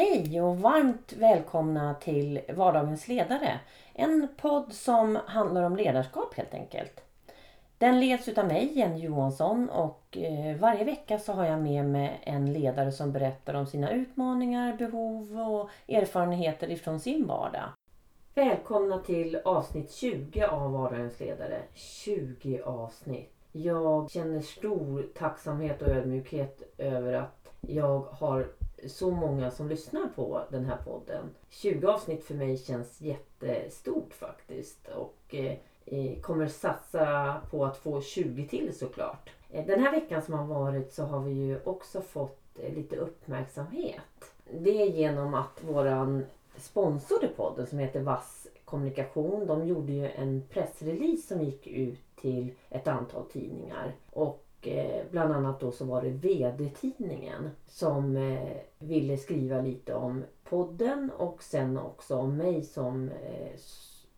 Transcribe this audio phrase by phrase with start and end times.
[0.00, 3.60] Hej och varmt välkomna till Vardagens ledare.
[3.94, 7.00] En podd som handlar om ledarskap helt enkelt.
[7.78, 12.20] Den leds utav mig, Jenny Johansson och eh, varje vecka så har jag med mig
[12.22, 17.68] en ledare som berättar om sina utmaningar, behov och erfarenheter ifrån sin vardag.
[18.34, 21.62] Välkomna till avsnitt 20 av Vardagens ledare.
[21.74, 23.34] 20 avsnitt.
[23.52, 28.46] Jag känner stor tacksamhet och ödmjukhet över att jag har
[28.86, 31.30] så många som lyssnar på den här podden.
[31.48, 34.88] 20 avsnitt för mig känns jättestort faktiskt.
[34.88, 39.30] Och eh, kommer satsa på att få 20 till såklart.
[39.50, 42.96] Eh, den här veckan som har varit så har vi ju också fått eh, lite
[42.96, 44.34] uppmärksamhet.
[44.60, 46.24] Det är genom att våran
[46.56, 49.46] sponsor till podden som heter Vass Kommunikation.
[49.46, 53.94] De gjorde ju en pressrelease som gick ut till ett antal tidningar.
[54.10, 60.24] Och Eh, bland annat då så var det VD-tidningen som eh, ville skriva lite om
[60.44, 63.58] podden och sen också om mig som, eh,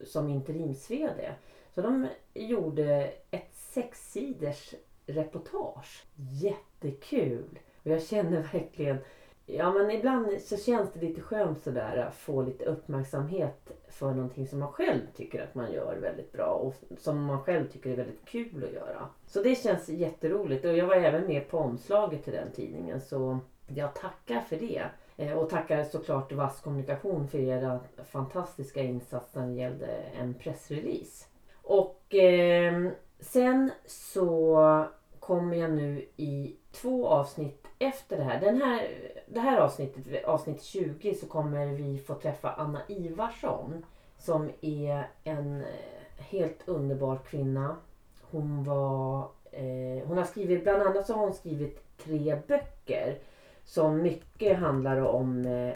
[0.04, 1.32] som interims-VD.
[1.74, 4.74] Så de gjorde ett sexsiders
[5.06, 6.04] reportage.
[6.16, 7.58] Jättekul!
[7.82, 8.98] Och jag känner verkligen
[9.46, 14.46] Ja men ibland så känns det lite skönt sådär att få lite uppmärksamhet för någonting
[14.46, 17.96] som man själv tycker att man gör väldigt bra och som man själv tycker är
[17.96, 19.08] väldigt kul att göra.
[19.26, 23.38] Så det känns jätteroligt och jag var även med på omslaget till den tidningen så
[23.66, 24.82] jag tackar för det.
[25.16, 27.80] Eh, och tackar såklart Vass Kommunikation för era
[28.12, 29.86] fantastiska insatser när det gällde
[30.20, 31.26] en pressrelease.
[31.62, 34.86] Och eh, sen så
[35.20, 38.40] kommer jag nu i två avsnitt efter det här.
[38.40, 38.88] Den här
[39.26, 43.84] det här avsnittet, avsnitt 20, så kommer vi få träffa Anna Ivarsson
[44.18, 47.76] som är en eh, helt underbar kvinna.
[48.22, 53.18] Hon var eh, hon har skrivit, bland annat så har hon skrivit tre böcker
[53.64, 55.74] som mycket handlar om eh,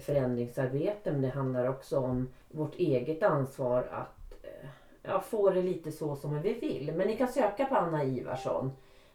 [0.00, 4.68] förändringsarbete men det handlar också om vårt eget ansvar att eh,
[5.02, 6.92] ja, få det lite så som vi vill.
[6.96, 8.70] Men ni kan söka på Anna Ivarsson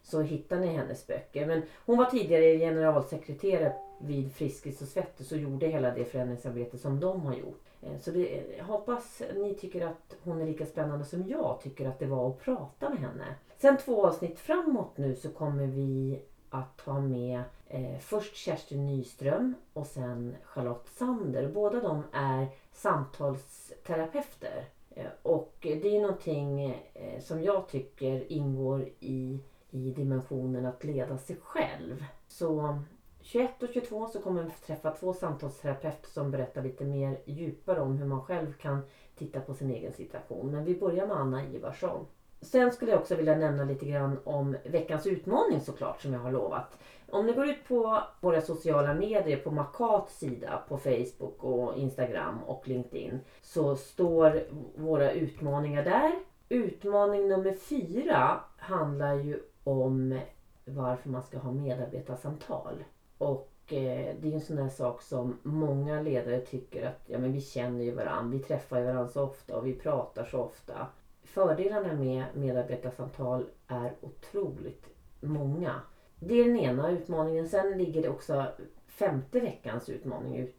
[0.08, 1.46] så hittar ni hennes böcker.
[1.46, 7.00] Men hon var tidigare generalsekreterare vid Friskis och Svettis och gjorde hela det förändringsarbete som
[7.00, 7.64] de har gjort.
[7.82, 11.60] Eh, så det, eh, jag hoppas ni tycker att hon är lika spännande som jag
[11.64, 13.36] tycker att det var att prata med henne.
[13.58, 16.20] Sen två avsnitt framåt nu så kommer vi
[16.50, 21.48] att ha med eh, först Kerstin Nyström och sen Charlotte Sander.
[21.48, 24.66] Båda de är samtalsterapeuter.
[24.90, 29.40] Eh, och det är någonting eh, som jag tycker ingår i
[29.72, 32.06] i dimensionen att leda sig själv.
[32.28, 32.80] Så
[33.22, 37.98] 21 och 22 så kommer vi träffa två samtalsterapeuter som berättar lite mer djupare om
[37.98, 38.82] hur man själv kan
[39.16, 40.52] titta på sin egen situation.
[40.52, 42.06] Men vi börjar med Anna Ivarsson.
[42.42, 46.32] Sen skulle jag också vilja nämna lite grann om veckans utmaning såklart som jag har
[46.32, 46.78] lovat.
[47.10, 52.44] Om ni går ut på våra sociala medier på Makats sida på Facebook och Instagram
[52.44, 54.44] och LinkedIn så står
[54.76, 56.12] våra utmaningar där.
[56.50, 60.20] Utmaning nummer fyra handlar ju om
[60.66, 62.84] varför man ska ha medarbetarsamtal.
[63.18, 67.34] Och eh, det är en sån där sak som många ledare tycker att ja, men
[67.34, 70.88] vi känner ju varandra, vi träffar ju varandra så ofta och vi pratar så ofta.
[71.24, 74.86] Fördelarna med medarbetarsamtal är otroligt
[75.22, 75.82] många.
[76.20, 77.50] Det är den ena utmaningen.
[77.50, 78.46] Sen ligger det också
[78.88, 80.56] femte veckans utmaning ut,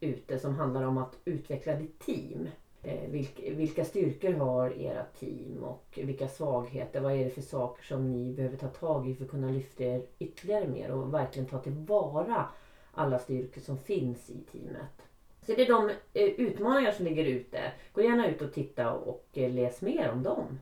[0.00, 2.48] ute som handlar om att utveckla ditt team.
[2.84, 7.00] Eh, vilka styrkor har era team och vilka svagheter?
[7.00, 9.84] Vad är det för saker som ni behöver ta tag i för att kunna lyfta
[9.84, 12.48] er ytterligare mer och verkligen ta tillvara
[12.94, 15.02] alla styrkor som finns i teamet?
[15.46, 17.72] Så det är de eh, utmaningar som ligger ute.
[17.92, 20.58] Gå gärna ut och titta och eh, läs mer om dem.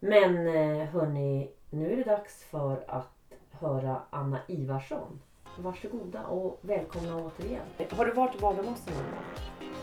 [0.00, 0.46] Men
[0.86, 5.20] hörni, nu är det dags för att höra Anna Ivarsson.
[5.58, 7.66] Varsågoda och välkomna återigen.
[7.90, 9.24] Har du varit i Bagarmossen någon gång?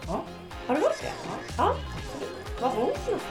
[0.07, 0.48] Ja.
[0.69, 1.13] Har du varit det?
[1.27, 1.35] Ja.
[1.57, 1.75] ja.
[2.61, 3.21] Var någonstans?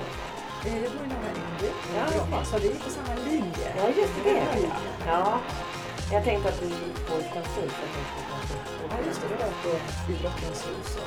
[0.66, 1.69] Eh, det bor i Norra Ängby.
[1.97, 3.69] Ja, Bromma, så vi är på samma linje.
[3.76, 4.71] Ja, just det.
[5.06, 5.38] Ja.
[6.12, 7.71] Jag tänkte att du gick på Stensund.
[8.91, 9.28] Ja, just det.
[9.28, 9.78] Det var på
[10.12, 10.98] Idrottens hus.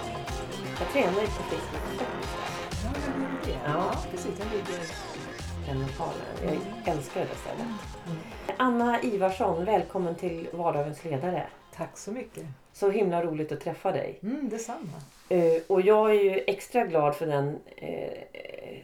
[0.79, 1.99] Jag tränar ju på Facebook.
[1.99, 3.51] Ja, jag gjorde det.
[3.51, 3.71] Ja.
[3.73, 4.31] Ja, precis.
[4.37, 4.79] Den ligger...
[5.67, 6.21] Den lokalen.
[6.41, 6.63] Jag Mm.
[6.85, 7.61] älskar det stället.
[8.05, 8.17] Mm.
[8.57, 11.47] Anna Ivarsson, välkommen till Vardagens ledare.
[11.75, 12.43] Tack så mycket.
[12.73, 14.19] Så himla roligt att träffa dig.
[14.23, 15.01] Mm, detsamma.
[15.31, 18.11] Eh, och jag är ju extra glad för den eh,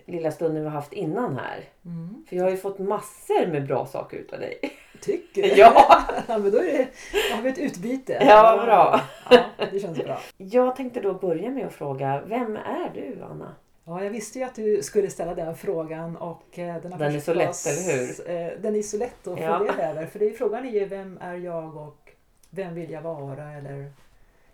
[0.05, 1.59] lilla stunden vi har haft innan här.
[1.85, 2.25] Mm.
[2.29, 4.59] För jag har ju fått massor med bra saker utav dig.
[5.01, 5.47] Tycker du?
[5.55, 6.01] Ja.
[6.27, 6.87] ja, men då är det,
[7.29, 8.17] då har vi ett utbyte.
[8.27, 9.01] Ja, bra.
[9.29, 10.19] Ja, det känns bra.
[10.37, 13.55] Jag tänkte då börja med att fråga, vem är du Anna?
[13.85, 17.15] Ja, jag visste ju att du skulle ställa den frågan och eh, den har Den
[17.15, 18.29] är så lätt, eller hur?
[18.55, 19.57] eh, Den är så lätt att Ja.
[19.57, 20.05] fundera över.
[20.05, 22.11] För det är, frågan är ju vem är jag och
[22.49, 23.91] vem vill jag vara eller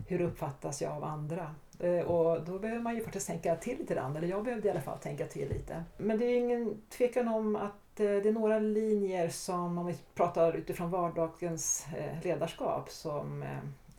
[0.08, 1.54] hur uppfattas jag av andra?
[1.80, 4.70] Eh, och då behöver man ju faktiskt tänka till lite grann, eller jag behövde i
[4.70, 5.84] alla fall tänka till lite.
[5.96, 9.96] Men det är ingen tvekan om att eh, det är några linjer som, om vi
[10.14, 13.44] pratar utifrån vardagens eh, ledarskap, som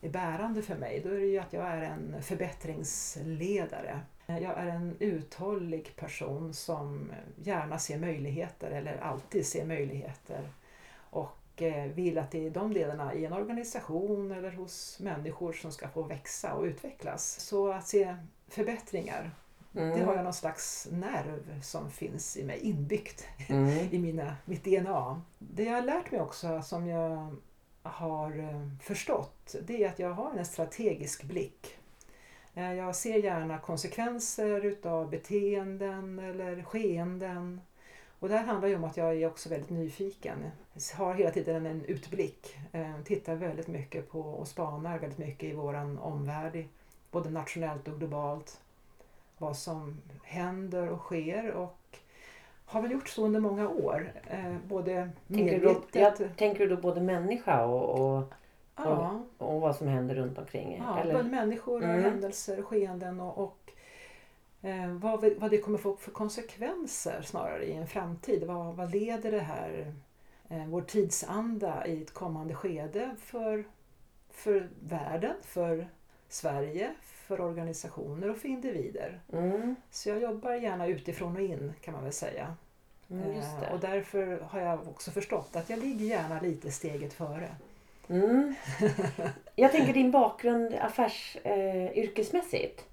[0.02, 1.02] är bärande för mig.
[1.04, 4.00] Då är det ju att jag är en förbättringsledare.
[4.26, 7.12] Jag är en uthållig person som
[7.44, 10.50] gärna ser möjligheter, eller alltid ser möjligheter.
[11.10, 11.38] Och
[11.96, 16.04] vill att det är de delarna i en organisation eller hos människor som ska få
[16.04, 17.40] växa och utvecklas.
[17.40, 18.16] Så att se
[18.48, 19.32] förbättringar,
[19.76, 20.00] mm.
[20.00, 23.88] det har jag någon slags nerv som finns i mig inbyggt mm.
[23.92, 25.22] i mina, mitt DNA.
[25.40, 27.36] Det jag har lärt mig också som jag
[27.84, 31.78] har eh, förstått det är att jag har en strategisk blick.
[32.54, 37.62] Eh, jag ser gärna konsekvenser utav beteenden eller skeenden
[38.26, 40.38] och det här handlar ju om att jag är också väldigt nyfiken.
[40.74, 42.58] Jag har hela tiden en utblick.
[42.72, 46.66] Eh, tittar väldigt mycket på och spanar väldigt mycket i våran omvärld.
[47.12, 48.62] Både nationellt och globalt.
[49.38, 51.98] Vad som händer och sker och
[52.66, 54.14] har väl gjort så under många år.
[54.28, 58.34] Eh, både tänker du, tänker du då både människa och, och,
[58.76, 59.24] ja.
[59.38, 60.84] och, och, vad som händer runt omkring?
[60.86, 61.14] Ja, eller?
[61.14, 62.04] både människor och mm.
[62.04, 63.65] händelser, skeenden och, och
[65.00, 68.44] vad, vi, vad det kommer få för konsekvenser snarare i en framtid.
[68.44, 69.94] Vad, vad leder det här,
[70.50, 73.64] eh, vår tidsanda i ett kommande skede för,
[74.32, 75.88] för världen, för
[76.30, 79.20] Sverige, för organisationer och för individer.
[79.34, 79.76] Mm.
[79.92, 82.56] Så jag jobbar gärna utifrån och in kan man väl säga.
[83.10, 87.56] Mm, eh, och därför har jag också förstått att jag ligger gärna lite steget före.
[88.10, 88.56] Mm.
[89.56, 92.86] Jag tänker din bakgrund affärs, eh, yrkesmässigt.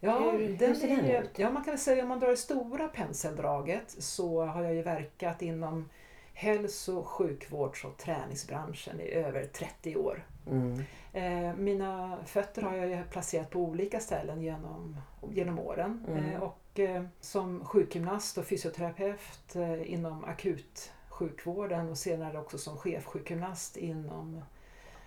[0.00, 1.38] Ja, hur, den hur ser den ut?
[1.38, 5.42] Ja, man kan säga om man drar det stora penseldraget så har jag ju verkat
[5.42, 5.88] inom
[6.34, 10.26] hälso-, sjukvårds och träningsbranschen i över 30 år.
[10.46, 10.82] Mm.
[11.12, 14.96] Eh, mina fötter har jag placerat på olika ställen genom,
[15.32, 16.04] genom åren.
[16.08, 16.24] Mm.
[16.24, 24.42] Eh, och eh, som sjukgymnast och fysioterapeut inom akutsjukvården och senare också som chefsjukgymnast inom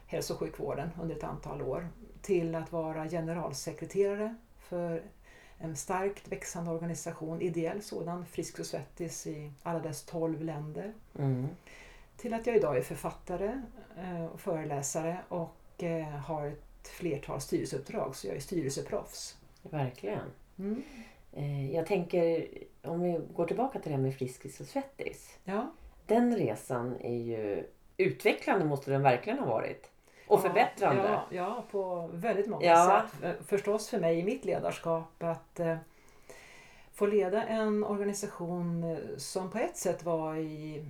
[0.07, 1.87] hälso och sjukvården under ett antal år.
[2.21, 4.35] Till att vara generalsekreterare
[4.69, 5.03] för
[5.57, 10.93] en starkt växande organisation, ideell sådan, Frisk och Svettis i alla dess 12 länder.
[11.19, 11.47] Mm.
[12.17, 13.61] Till att jag idag är författare
[14.33, 19.37] och föreläsare och eh, har ett flertal styrelseuppdrag så jag är styrelseproffs.
[19.61, 20.31] Verkligen.
[20.59, 20.83] Mm.
[21.33, 22.47] Eh, jag tänker,
[22.81, 25.37] om vi går tillbaka till det här med Friskis och Svettis.
[25.43, 25.71] Ja.
[26.05, 27.63] Den resan är ju
[27.97, 29.89] utvecklande måste den verkligen ha varit.
[30.33, 31.03] Och förbättrande.
[31.03, 33.05] Ja, ja, på väldigt många ja.
[33.21, 33.35] sätt.
[33.47, 35.77] Förstås för mig i mitt ledarskap att eh,
[36.93, 40.85] få leda en organisation eh, som på ett sätt var i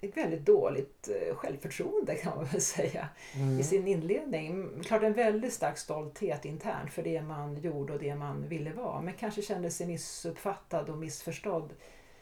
[0.00, 3.60] ett väldigt dåligt eh, självförtroende kan man väl säga mm.
[3.60, 4.70] i sin inledning.
[4.84, 9.00] Klart en väldigt stark stolthet internt för det man gjorde och det man ville vara
[9.00, 11.72] men kanske kände sig missuppfattad och missförstådd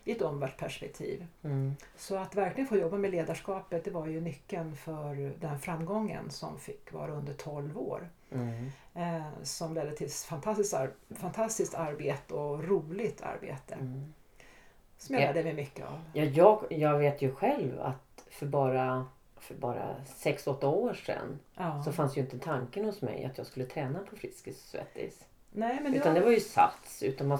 [0.05, 1.27] i ett omvärldsperspektiv.
[1.43, 1.75] Mm.
[1.97, 6.59] Så att verkligen få jobba med ledarskapet det var ju nyckeln för den framgången som
[6.59, 8.09] fick vara under 12 år.
[8.33, 8.71] Mm.
[8.95, 13.75] Eh, som ledde till fantastiskt, ar fantastiskt arbete och roligt arbete.
[13.75, 14.15] Mm.
[14.99, 16.01] Som jag lärde mig mycket av.
[16.13, 19.07] Ja, jag, jag vet ju själv att för bara,
[19.37, 21.83] för bara 6-8 år sedan ja.
[21.83, 25.25] så fanns ju inte tanken hos mig att jag skulle träna på Friskis Svettis.
[25.53, 26.21] Nej, men utan var...
[26.21, 27.03] det var ju Sats.
[27.03, 27.39] Utan man,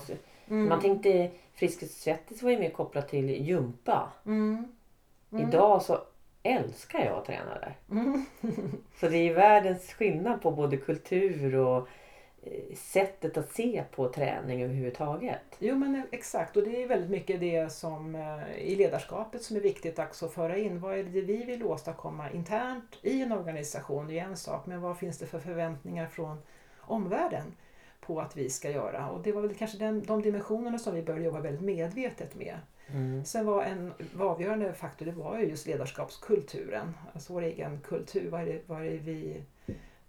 [0.51, 0.69] mm.
[0.69, 4.13] man tänkte Friskis Svettis var ju mer kopplat till gympa.
[4.27, 4.69] Mm.
[5.33, 5.49] Mm.
[5.49, 5.99] Idag så
[6.43, 7.77] älskar jag att träna där.
[7.91, 8.25] Mm.
[9.01, 11.89] så det är världens skillnad på både kultur och
[12.43, 15.57] Eh, sättet att se på träning överhuvudtaget.
[15.59, 19.61] Jo men exakt och det är väldigt mycket det som eh, i ledarskapet som är
[19.61, 20.81] viktigt också att föra in.
[20.81, 24.07] Vad är det vi vill åstadkomma internt i en organisation?
[24.07, 26.39] Det är en sak men vad finns det för förväntningar från
[26.81, 27.57] omvärlden
[28.15, 29.11] på att vi ska göra?
[29.11, 32.59] Och det var väl kanske den, de dimensionerna som vi började jobba väldigt medvetet med.
[32.93, 33.25] Mm.
[33.25, 38.31] Sen var en var avgörande faktor det var ju just ledarskapskulturen, alltså vår egen kultur.
[38.31, 39.43] Vad är det, vad är det vi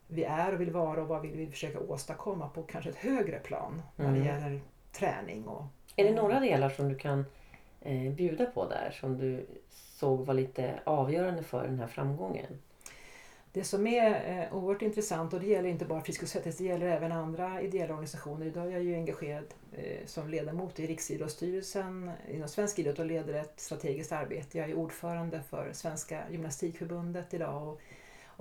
[0.07, 3.39] vi är och vill vara och vad vill vi försöka åstadkomma på kanske ett högre
[3.39, 4.27] plan när det mm.
[4.27, 5.47] gäller träning.
[5.47, 5.63] Och,
[5.95, 7.25] är det några delar som du kan
[7.81, 12.61] eh, bjuda på där som du såg var lite avgörande för den här framgången?
[13.53, 16.63] Det som är eh, oerhört intressant och det gäller inte bara Frisk och Svettis, det
[16.63, 18.45] gäller även andra ideella organisationer.
[18.45, 23.33] Idag är jag ju engagerad eh, som ledamot i Riksidrottsstyrelsen inom svensk idrott och leder
[23.33, 24.57] ett strategiskt arbete.
[24.57, 27.81] Jag är ordförande för Svenska Gymnastikförbundet idag och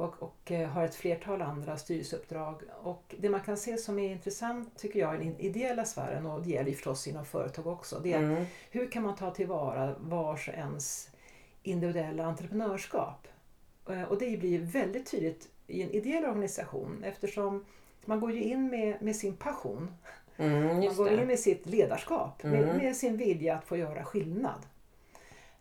[0.01, 2.63] och, och eh, har ett flertal andra styrelseuppdrag.
[2.83, 6.43] Och det man kan se som är intressant tycker jag i den ideella sfären och
[6.43, 7.99] det gäller förstås inom företag också.
[7.99, 8.45] Det är mm.
[8.71, 11.11] hur kan man ta tillvara vars och ens
[11.63, 13.29] individuella entreprenörskap?
[13.89, 17.65] Eh, och det blir väldigt tydligt i en ideell organisation eftersom
[18.05, 19.91] man går ju in med, med sin passion.
[20.37, 21.27] Mm, Man går in det.
[21.27, 22.77] med sitt ledarskap, med, Mm.
[22.77, 24.67] med sin vilja att få göra skillnad.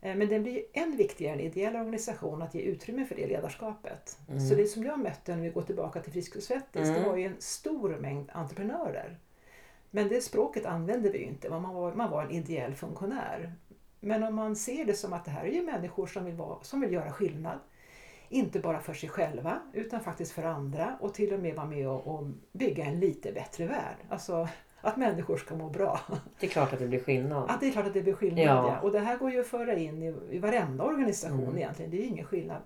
[0.01, 3.15] Eh, Men det blir ju än viktigare i en ideell organisation att ge utrymme för
[3.15, 4.17] det ledarskapet.
[4.29, 4.39] Mm.
[4.39, 7.09] Så det som jag mötte när vi går tillbaka till Frisk och Svettis, det Mm.
[7.09, 9.17] var ju en stor mängd entreprenörer.
[9.91, 13.53] Men det språket använde vi ju inte, man var, man var en ideell funktionär.
[13.99, 16.63] Men om man ser det som att det här är ju människor som vill, vara,
[16.63, 17.59] som vill göra skillnad.
[18.29, 21.87] Inte bara för sig själva utan faktiskt för andra och till och med vara med
[21.89, 23.95] och, och bygga en lite bättre värld.
[24.09, 24.47] Alltså
[24.81, 25.99] att människor ska må bra.
[26.39, 27.45] Det är klart att det blir skillnad.
[27.49, 28.45] Ja, det är klart att det blir skillnad.
[28.45, 28.67] Ja.
[28.73, 28.79] Ja.
[28.79, 31.57] Och det här går ju att föra in i, i varenda organisation Mm.
[31.57, 31.91] egentligen.
[31.91, 32.61] Det är ju ingen skillnad.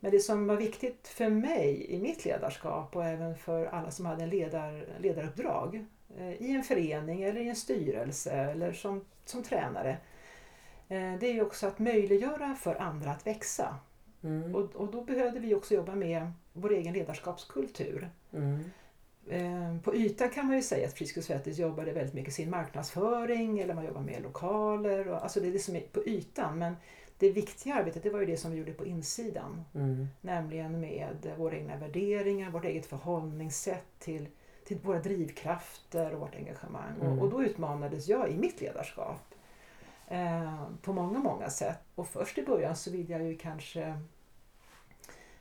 [0.00, 4.06] Men det som var viktigt för mig i mitt ledarskap och även för alla som
[4.06, 5.84] hade en ledar, ledaruppdrag
[6.18, 9.90] eh, i en förening eller i en styrelse eller som, som tränare.
[10.88, 13.74] Eh, det är ju också att möjliggöra för andra att växa.
[14.22, 14.54] Mm.
[14.54, 18.10] Och, och då behövde vi också jobba med vår egen ledarskapskultur.
[18.32, 18.64] Mm.
[19.28, 22.50] Eh, På ytan kan man ju säga att Frisk och Svettis jobbade väldigt mycket sin
[22.50, 25.08] marknadsföring eller man jobbar med lokaler.
[25.08, 26.76] Och, alltså det är det som är på ytan men
[27.18, 29.64] det viktiga arbetet det var ju det som vi gjorde på insidan.
[29.74, 30.06] Mm.
[30.20, 34.28] Nämligen med våra egna värderingar, vårt eget förhållningssätt till,
[34.64, 36.94] till våra drivkrafter och vårt engagemang.
[37.00, 37.12] Mm.
[37.12, 39.34] Och, och då utmanades jag i mitt ledarskap
[40.10, 41.78] eh, på många, många sätt.
[41.94, 43.98] Och först i början så vill jag ju kanske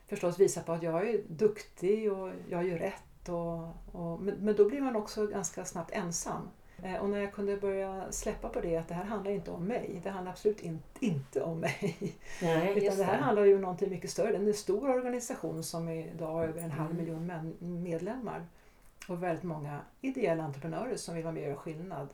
[0.08, 3.30] förstås visa på att jag är duktig och jag gör rätt.
[3.30, 3.60] Och,
[4.02, 6.50] och, men, men då blir man också ganska snabbt ensam.
[6.84, 9.64] Eh, och när jag kunde börja släppa på det att det här handlar inte om
[9.66, 10.00] mig.
[10.04, 11.98] Det handlar absolut in, inte om mig.
[12.42, 13.24] Nej, Utan det här det.
[13.24, 14.32] handlar ju om någonting mycket större.
[14.32, 16.98] Det är en stor organisation som idag har över en halv Mm.
[16.98, 18.46] miljon medlemmar.
[19.08, 22.08] Och väldigt många ideella entreprenörer som vill vara med och göra skillnad.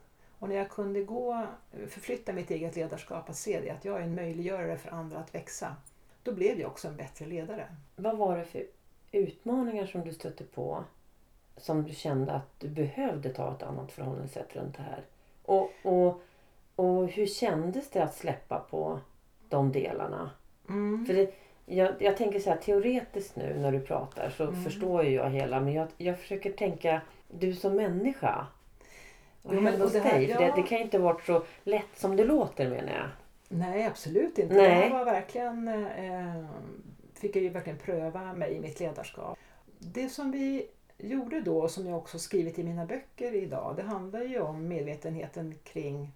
[0.45, 1.43] Och när jag kunde gå,
[1.87, 5.35] förflytta mitt eget ledarskap att se det, att jag är en möjliggörare för andra att
[5.35, 5.75] växa.
[6.23, 7.67] Då blev jag också en bättre ledare.
[7.95, 8.63] Vad var det för
[9.11, 10.83] utmaningar som du stötte på
[11.57, 15.03] som du kände att du behövde ta ett annat förhållningssätt runt det här?
[15.43, 16.21] Och, och,
[16.75, 18.99] och hur kändes det att släppa på
[19.49, 20.31] de delarna?
[21.07, 21.33] För det,
[21.65, 24.63] jag, jag tänker så här teoretiskt nu när du pratar så Mm.
[24.63, 28.47] förstår ju jag hela men jag, jag försöker tänka du som människa.
[29.45, 30.01] Vad Jo, men- hände hos dig?
[30.33, 33.07] För det, det kan ju inte ha varit så lätt som det låter menar jag.
[33.49, 34.55] Nej, absolut inte.
[34.55, 34.63] Nej.
[34.67, 36.45] Det här var verkligen, eh,
[37.13, 39.37] fick jag ju verkligen pröva mig i mitt ledarskap.
[39.79, 44.21] Det som vi gjorde då, som jag också skrivit i mina böcker idag, det handlar
[44.21, 46.11] ju om medvetenheten kring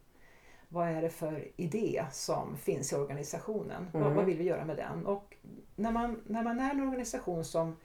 [0.70, 3.88] vad är det för idé som finns i organisationen?
[3.94, 4.16] Vad, Mm.
[4.16, 5.06] vad vill vi göra med den?
[5.06, 5.36] Och
[5.76, 7.76] när man, när man är en organisation som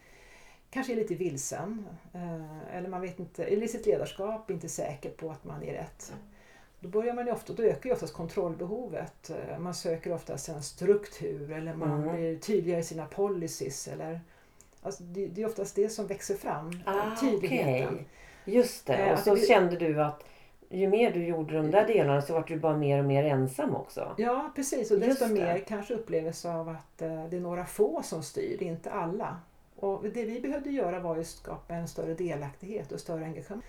[0.75, 5.11] kanske är lite vilsen eh, eller man vet inte, eller i sitt ledarskap inte säker
[5.11, 6.13] på att man är rätt.
[6.81, 9.31] Då, börjar man ofta, då ökar ju oftast kontrollbehovet.
[9.31, 12.17] Eh, Man söker oftast en struktur eller man Mm.
[12.17, 13.89] blir tydligare i sina policies.
[13.89, 14.21] Eller,
[14.83, 17.89] alltså det, det är oftast det som växer fram, Ah, tydligheten.
[17.95, 18.07] okej.
[18.45, 18.95] Just det.
[18.95, 20.25] Eh, och att så vi- kände du att
[20.71, 23.75] ju mer du gjorde de där delarna så var du bara mer och mer ensam
[23.77, 24.15] också.
[24.19, 24.91] Ja, precis.
[24.91, 25.35] Och desto det.
[25.35, 29.37] mer kanske upplevelse av att det är några få som styr, inte alla.
[29.85, 33.63] Och det vi behövde göra var att skapa en större delaktighet och större engagemang.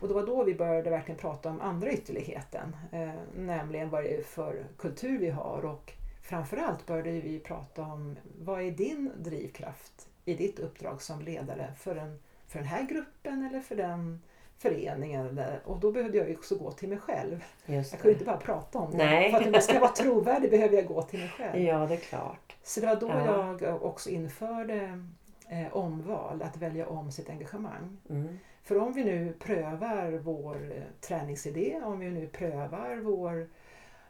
[0.00, 4.16] Och det var då vi började verkligen prata om andra ytterligheten, eh, nämligen vad det
[4.16, 10.08] är för kultur vi har och framförallt började vi prata om vad är din drivkraft
[10.24, 14.20] i ditt uppdrag som ledare för, en, för den här gruppen eller för den
[14.58, 15.40] föreningen.
[15.64, 17.44] Och då behövde jag också gå till mig själv.
[17.66, 18.12] Jag det.
[18.12, 18.96] inte bara prata om det.
[18.96, 19.30] Nej.
[19.30, 21.62] För att jag ska vara trovärdig behöver jag gå till mig själv.
[21.64, 22.56] Ja, det är klart.
[22.62, 23.58] Så det var då Ja.
[23.60, 25.04] jag också införde
[25.50, 27.96] eh, omval, att välja om sitt engagemang.
[28.10, 28.38] Mm.
[28.62, 33.48] För om vi nu prövar vår eh, träningsidé, om vi nu prövar vår,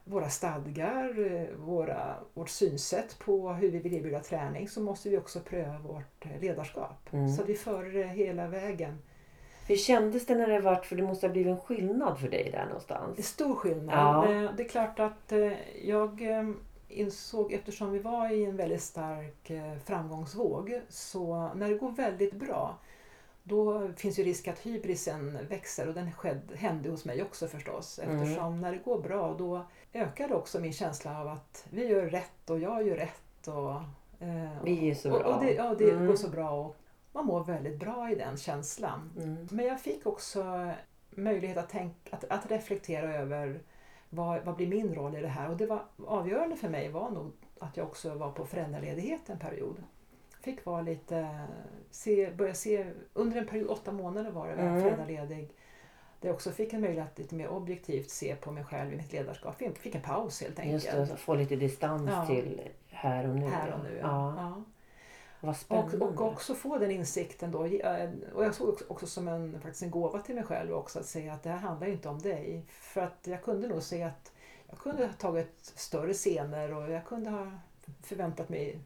[0.04, 5.18] våra stadgar, eh, våra, vårt synsätt på hur vi vill erbjuda träning så måste vi
[5.18, 7.12] också pröva vårt eh, ledarskap.
[7.12, 7.28] Mm.
[7.28, 8.98] Så att vi för det hela vägen.
[9.68, 12.44] Hur kändes det när det vart, för det måste ha blivit en skillnad för dig
[12.44, 13.26] där Det är någonstans?
[13.26, 14.28] stor skillnad.
[14.30, 14.52] Ja.
[14.56, 15.32] Det är klart att
[15.84, 16.22] jag
[16.90, 22.34] insåg, eftersom vi var i en väldigt stark eh, framgångsvåg, så när det går väldigt
[22.34, 22.78] bra
[23.42, 27.98] då finns ju risk att hybrisen växer och den sked, hände hos mig också förstås.
[27.98, 28.16] Mm.
[28.22, 32.50] Eftersom när det går bra då ökar också min känsla av att vi gör rätt
[32.50, 33.48] och jag gör rätt.
[33.48, 33.70] Och,
[34.26, 35.34] eh, Vi är så och, bra.
[35.34, 36.06] och det, ja, det Mm.
[36.06, 36.76] går så bra och
[37.12, 39.12] man mår väldigt bra i den känslan.
[39.16, 39.48] Mm.
[39.50, 40.70] Men jag fick också
[41.10, 43.60] möjlighet att, tänka, att, att reflektera över
[44.10, 45.50] vad, vad blir min roll i det här?
[45.50, 49.38] Och det var avgörande för mig var nog att jag också var på föräldraledighet en
[49.38, 49.76] period.
[50.40, 51.28] Fick vara lite,
[51.90, 54.82] se, börja se, under en period, åtta månader var det, var jag Mm.
[54.82, 55.50] föräldraledig.
[56.20, 58.96] Där jag också fick en möjlighet att lite mer objektivt se på mig själv i
[58.96, 59.58] mitt ledarskap.
[59.58, 60.84] Fick, fick en paus helt enkelt.
[60.84, 62.26] Just det, få lite distans Ja.
[62.26, 63.46] till här och nu.
[63.46, 64.06] Här och nu, ja.
[64.06, 64.34] ja.
[64.36, 64.62] Ja.
[66.00, 67.64] Och, och också få den insikten då.
[67.64, 70.98] eh, Och jag såg också, också som en, faktiskt en gåva till mig själv också
[70.98, 72.64] att säga att det här handlar inte om dig.
[72.68, 74.32] För att jag kunde nog se att
[74.68, 77.52] jag kunde ha tagit större scener och jag kunde ha
[78.02, 78.78] förväntat mig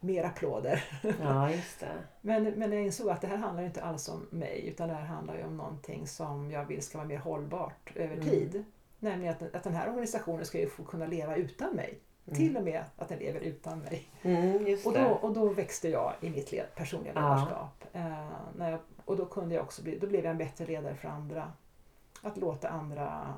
[0.00, 0.84] mer applåder.
[1.22, 1.92] Ja, just det.
[2.20, 5.04] Men, men jag insåg att det här handlar inte alls om mig utan det här
[5.06, 8.24] handlar ju om någonting som jag vill ska vara mer hållbart över Mm.
[8.28, 8.64] tid.
[8.98, 11.98] Nämligen att, att den här organisationen ska ju få kunna leva utan mig.
[12.26, 12.36] Mm.
[12.38, 14.08] Till och med att den lever utan mig.
[14.22, 17.20] Mm, Och då, och då växte jag i mitt led, personliga Ja.
[17.20, 17.84] ledarskap.
[17.92, 18.26] Eh,
[18.56, 21.08] när jag, och då, kunde jag också bli, då blev jag en bättre ledare för
[21.08, 21.52] andra.
[22.22, 23.34] Att låta andra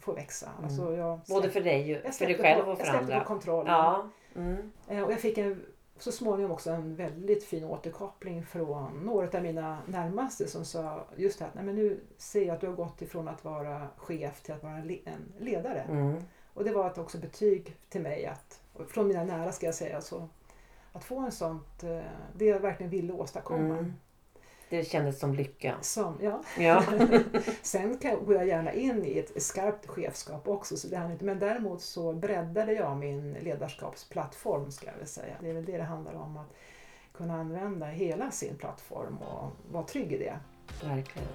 [0.00, 0.46] få växa.
[0.58, 0.64] Mm.
[0.64, 3.20] Alltså jag Både för dig, jag för dig själv på- och för Jag släppte andra.
[3.20, 3.72] på kontrollen.
[3.72, 4.08] Ja.
[4.36, 4.72] Mm.
[4.88, 5.62] Eh, Och jag fick en,
[5.98, 11.38] så småningom också en väldigt fin återkoppling från några av mina närmaste som sa just
[11.38, 14.40] det här, nej men nu ser jag att du har gått ifrån att vara chef
[14.42, 15.80] till att vara en ledare.
[15.88, 16.16] Mm.
[16.60, 20.00] Och det var ett också betyg till mig att, från mina nära ska jag säga,
[20.00, 20.28] så,
[20.92, 22.00] att få en sånt, eh,
[22.36, 23.78] det jag verkligen ville åstadkomma.
[23.78, 23.94] Mm.
[24.68, 25.74] Det kändes som lycka.
[25.80, 26.42] Som, ja.
[26.58, 26.84] Ja.
[27.62, 31.24] Sen kan, går jag gärna in i ett skarpt chefskap också, så det handlar inte,
[31.24, 35.36] men däremot så breddade jag min ledarskapsplattform ska jag väl säga.
[35.40, 36.54] Det är väl det det handlar om, att
[37.12, 40.38] kunna använda hela sin plattform och vara trygg i det.
[40.84, 41.28] Verkligen.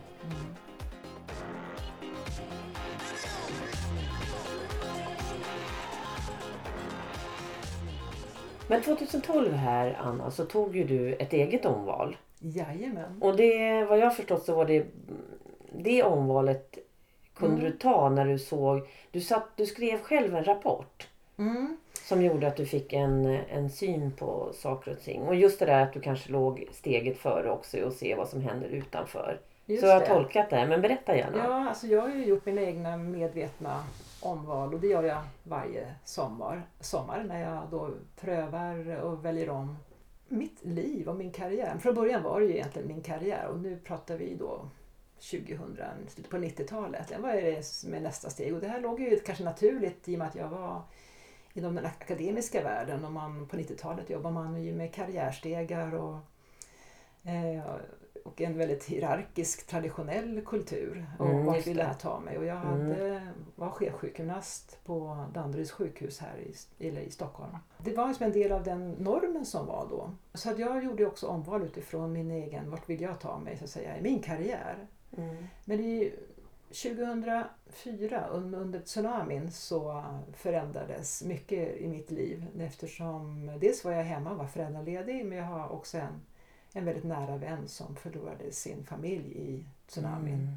[8.67, 12.17] Men 2012 här Anna så tog ju du ett eget omval.
[12.39, 13.21] Jajamän.
[13.21, 14.85] Och det, vad jag förstått så var det
[15.71, 16.77] det omvalet
[17.35, 17.71] kunde Mm.
[17.71, 18.81] du ta när du såg,
[19.11, 21.07] du, satt, du skrev själv en rapport
[21.37, 21.77] Mm.
[22.07, 25.21] som gjorde att du fick en, en syn på saker och ting.
[25.21, 28.41] Och just det där att du kanske låg steget före också och se vad som
[28.41, 29.39] händer utanför.
[29.65, 30.07] Just så jag har det.
[30.07, 31.37] tolkat det, men berätta gärna.
[31.37, 33.83] Ja, alltså jag har ju gjort mina egna medvetna
[34.25, 39.77] omval och det gör jag varje sommar, sommar när jag då prövar och väljer om
[40.27, 41.77] mitt liv och min karriär.
[41.77, 44.69] Från början var det ju egentligen min karriär och nu pratar vi då
[45.31, 45.75] 2000,
[46.07, 47.11] slutet på 90-talet.
[47.19, 48.53] Vad är det som är nästa steg?
[48.53, 50.81] Och det här låg ju kanske naturligt i och med att jag var
[51.53, 56.17] inom den akademiska världen och man, på 90-talet jobbar man ju med karriärstegar och
[57.29, 57.63] eh,
[58.25, 61.05] och en väldigt hierarkisk traditionell kultur.
[61.19, 61.87] Och Mm, vart ville det.
[61.87, 62.37] här ta mig?
[62.37, 62.67] Och jag Mm.
[62.89, 63.21] hade,
[63.55, 67.57] var chefsjukgymnast på Danderyds sjukhus här i, eller i Stockholm.
[67.77, 70.09] Det var som en del av den normen som var då.
[70.33, 73.63] Så att jag gjorde också omval utifrån min egen, vart vill jag ta mig så
[73.63, 74.87] att säga, i min karriär.
[75.17, 75.45] Mm.
[75.65, 76.13] Men i
[76.69, 84.31] 2004 un- under tsunamin så förändrades mycket i mitt liv eftersom dels var jag hemma
[84.31, 86.21] och var föräldraledig men jag har också en,
[86.75, 90.33] en väldigt nära vän som förlorade sin familj i tsunamin.
[90.33, 90.55] Mm.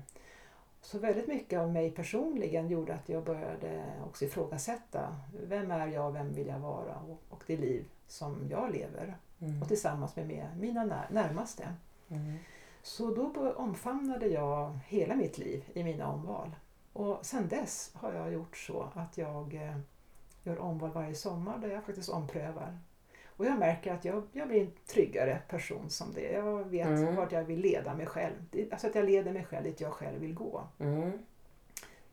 [0.80, 6.12] Så väldigt mycket av mig personligen gjorde att jag började också ifrågasätta vem är jag,
[6.12, 9.62] vem vill jag vara och, och det liv som jag lever Mm.
[9.62, 11.74] och tillsammans med mina när, närmaste.
[12.08, 12.36] Mm.
[12.82, 16.56] Så då omfamnade jag hela mitt liv i mina omval.
[16.92, 19.78] Och sen dess har jag gjort så att jag eh,
[20.42, 22.78] gör omval varje sommar där jag faktiskt omprövar.
[23.38, 26.32] Och jag märker att jag, jag blir en tryggare person som det.
[26.32, 27.16] Jag vet Mm.
[27.16, 28.34] vart jag vill leda mig själv.
[28.70, 30.62] Alltså att jag leder mig själv dit jag själv vill gå.
[30.78, 31.12] Mm.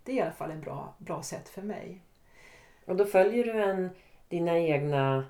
[0.04, 2.02] Det är i alla fall en bra, bra sätt för mig.
[2.86, 3.90] Och då följer du en,
[4.28, 5.26] dina egna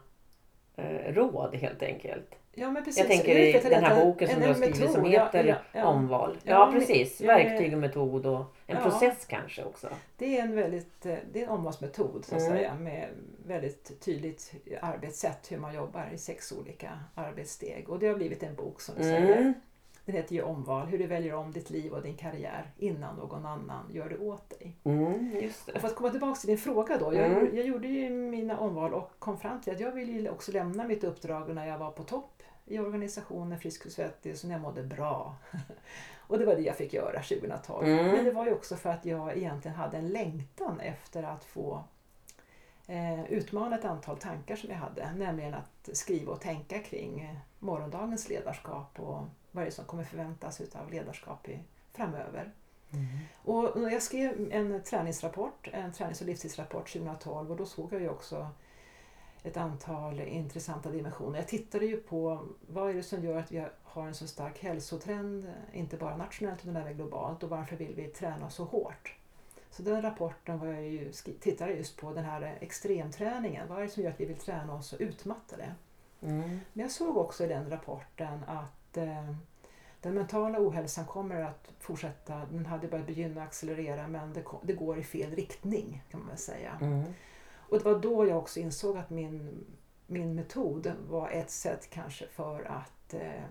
[0.76, 2.36] eh, råd helt enkelt.
[2.58, 2.98] Ja, men precis.
[3.00, 5.86] Jag tänker i den här en- boken som du har skrivit som heter ja, ja.
[5.86, 6.38] Omval.
[6.44, 7.22] Ja, precis.
[7.22, 9.88] Verktyg och metod och en process kanske också.
[10.18, 12.54] Det är en väldigt eh, det är en omvalsmetod så att Mm.
[12.54, 13.10] säga med
[13.46, 17.90] väldigt tydligt arbetssätt hur man jobbar i sex olika arbetssteg.
[17.90, 19.38] Och det har blivit en bok som du säger.
[19.38, 19.54] Mm.
[20.06, 23.46] Den heter ju Omval, hur du väljer om ditt liv och din karriär innan någon
[23.46, 24.76] annan gör det åt dig.
[24.84, 25.80] Mm, just Och det.
[25.80, 27.14] för att komma tillbaka till din fråga då.
[27.14, 27.40] Jag, Mm.
[27.40, 30.84] gjorde- jag gjorde ju mina omval och kom fram till att jag ville också lämna
[30.84, 32.35] mitt uppdrag när jag var på topp
[32.66, 35.36] i organisationen Frisk och svettig, så när jag mådde bra.
[36.18, 37.88] och det var det jag fick göra 2012.
[37.88, 38.06] Mm.
[38.06, 41.84] Men det var ju också för att jag egentligen hade en längtan efter att få
[42.88, 45.12] eh, utmana ett antal tankar som jag hade.
[45.14, 50.04] Nämligen att skriva och tänka kring eh, morgondagens ledarskap och vad det är som kommer
[50.04, 51.60] förväntas av ledarskap i,
[51.94, 52.52] framöver.
[52.94, 53.08] Mm.
[53.44, 58.10] Och jag skrev en träningsrapport, en tränings och livstidsrapport 2012 och då såg jag ju
[58.10, 58.50] också
[59.46, 61.40] ett antal intressanta dimensioner.
[61.40, 64.64] Jag tittade ju på vad är det som gör att vi har en så stark
[64.64, 69.16] hälsotrend, inte bara nationellt utan även globalt och varför vill vi träna så hårt?
[69.70, 73.68] Så den rapporten var jag ju, tittade just på den här extremträningen.
[73.68, 75.76] Vad är det som gör att vi vill träna oss så utmattade?
[76.22, 76.60] Mm.
[76.74, 79.32] Men jag såg också i den rapporten att eh,
[80.02, 82.42] den mentala ohälsan kommer att fortsätta.
[82.52, 86.38] Den hade börjat begynna accelerera men det, det går i fel riktning kan man väl
[86.38, 86.78] säga.
[86.82, 87.04] Mm.
[87.70, 89.66] Och det var då jag också insåg att min
[90.08, 93.44] min metod var ett sätt kanske för att eh,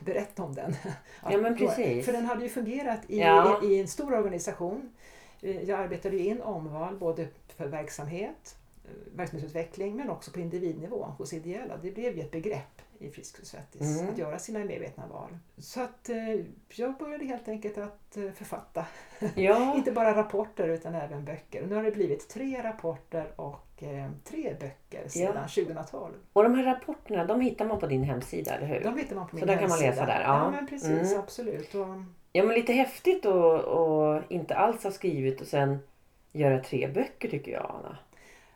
[0.00, 0.74] berätta om den.
[1.30, 2.04] Ja, men precis.
[2.06, 3.60] För den hade ju fungerat i, Ja.
[3.62, 4.92] i, i en stor organisation.
[5.40, 11.32] Eh, Jag arbetade in omval både för verksamhet, eh, verksamhetsutveckling men också på individnivå hos
[11.32, 11.76] ideella.
[11.76, 14.12] Det blev ju ett begrepp i Frisk och Svettis, Mm.
[14.12, 15.38] att göra sina medvetna val.
[15.58, 16.16] Så att eh,
[16.68, 18.86] jag började helt enkelt att eh, författa.
[19.34, 21.66] Ja, Inte bara rapporter utan även böcker.
[21.66, 26.14] Nu har det blivit tre rapporter och eh, tre böcker sedan 2012.
[26.32, 28.84] och de här rapporterna de hittar man på din hemsida, eller hur?
[28.84, 29.90] De hittar man på min Så där kan man hemsida.
[29.90, 30.50] läsa där, Ja, ja.
[30.50, 31.20] men precis, Mm.
[31.20, 31.74] absolut.
[31.74, 31.86] Och,
[32.32, 35.78] Ja, men lite häftigt att inte alls ha skrivit och sen
[36.32, 37.98] göra tre böcker tycker jag, Anna.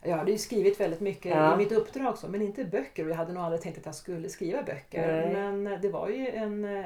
[0.04, 1.54] Jag hade ju skrivit väldigt mycket Ja.
[1.54, 3.04] i mitt uppdrag också, men inte böcker.
[3.04, 5.12] Och jag hade nog aldrig tänkt att jag skulle skriva böcker.
[5.12, 5.32] Nej.
[5.34, 6.64] Men eh, det var ju en...
[6.64, 6.84] eh,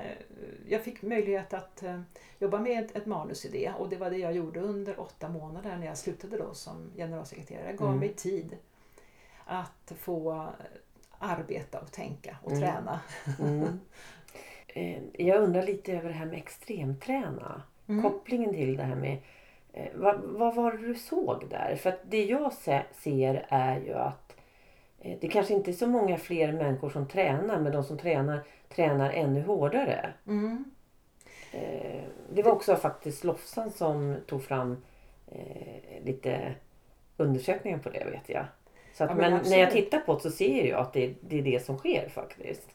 [0.68, 2.00] Jag fick möjlighet att eh,
[2.38, 5.98] jobba med ett, manusidé och det var det jag gjorde under åtta månader när jag
[5.98, 7.66] slutade då som generalsekreterare.
[7.66, 8.00] Jag gav Mm.
[8.00, 8.56] mig tid
[9.44, 10.48] att få
[11.18, 12.62] arbeta och tänka och Mm.
[12.62, 13.00] träna.
[13.40, 13.80] Mm.
[15.12, 17.62] Jag undrar lite över det här med extremträna.
[17.88, 18.02] Mm.
[18.02, 19.18] Kopplingen till det här med...
[19.78, 21.76] eh, Vad, vad var det du såg där?
[21.76, 24.36] För att det jag se, ser är ju att
[25.00, 28.40] eh, det kanske inte är så många fler människor som tränar men de som tränar
[28.68, 30.12] tränar ännu hårdare.
[30.26, 30.64] Mm.
[31.52, 32.02] Eh,
[32.34, 34.76] Det var också faktiskt Lofsan som tog fram
[36.04, 36.54] lite
[37.16, 38.44] undersökningar på det vet jag.
[38.94, 41.14] Så att, Ja, men men när jag tittar på det så ser jag att det,
[41.20, 42.74] det är det som sker faktiskt.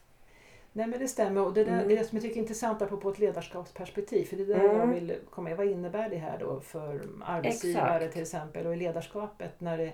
[0.76, 1.88] Nej men det stämmer och det, där, Mm.
[1.88, 4.24] det är det som jag tycker är intressant apropå ett ledarskapsperspektiv.
[4.24, 4.76] För det är där Mm.
[4.76, 5.56] jag vill komma in.
[5.56, 8.12] Vad innebär det här då för arbetsgivare Exakt.
[8.12, 9.92] till exempel och i ledarskapet när det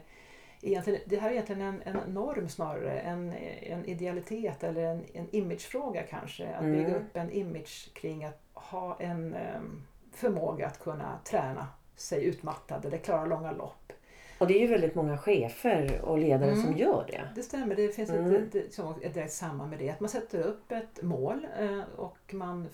[0.62, 5.28] Egentligen, det här är egentligen en, en norm snarare, en, en idealitet eller en, en
[5.30, 6.48] imagefråga kanske.
[6.48, 6.76] Att Mm.
[6.76, 11.66] bygga upp en image kring att ha en em, förmåga att kunna träna
[11.96, 13.79] sig utmattad eller klara långa lopp.
[14.40, 16.62] Och det är ju väldigt många chefer och ledare Mm.
[16.62, 17.28] som gör det.
[17.34, 18.34] Det stämmer, det finns Mm.
[18.34, 18.54] ett,
[19.02, 19.90] ett, direkt samband med det.
[19.90, 22.68] Att man sätter upp ett mål eh, och man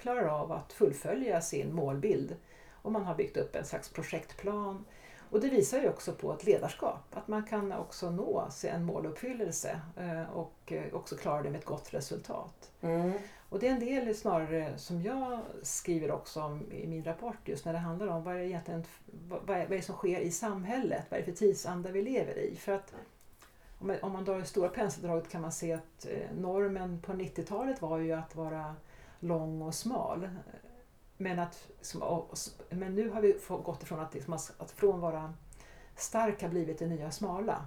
[0.00, 2.36] klarar av att fullfölja sin målbild.
[2.82, 4.84] Och man har byggt upp en slags projektplan.
[5.30, 9.80] Och det visar ju också på ett ledarskap, att man kan också nå en måluppfyllelse
[9.96, 12.70] eh, och eh, också klara det med ett gott resultat.
[12.80, 13.12] Mm.
[13.48, 17.64] Och det är en del snarare som jag skriver också om i min rapport just
[17.64, 18.84] när det handlar om vad är, egentligen,
[19.28, 22.38] vad är, vad är som sker i samhället, vad är det för tidsanda vi lever
[22.38, 22.56] i.
[22.56, 22.94] För att
[23.78, 27.12] om man, om man drar det stora penseldraget kan man se att eh, normen på
[27.12, 28.74] 90-talet var ju att vara
[29.20, 30.28] lång och smal.
[31.16, 31.68] Men, att,
[32.70, 35.34] men nu har vi gått ifrån att, liksom, att från vara
[35.96, 37.66] stark har blivit det nya smala.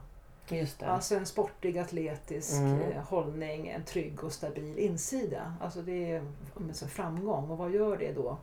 [0.49, 0.87] Just det.
[0.87, 2.81] Alltså en sportig, atletisk Mm.
[2.81, 5.53] eh, hållning, en trygg och stabil insida.
[5.61, 6.23] Alltså det är
[6.57, 7.49] en framgång.
[7.49, 8.37] Och vad gör det då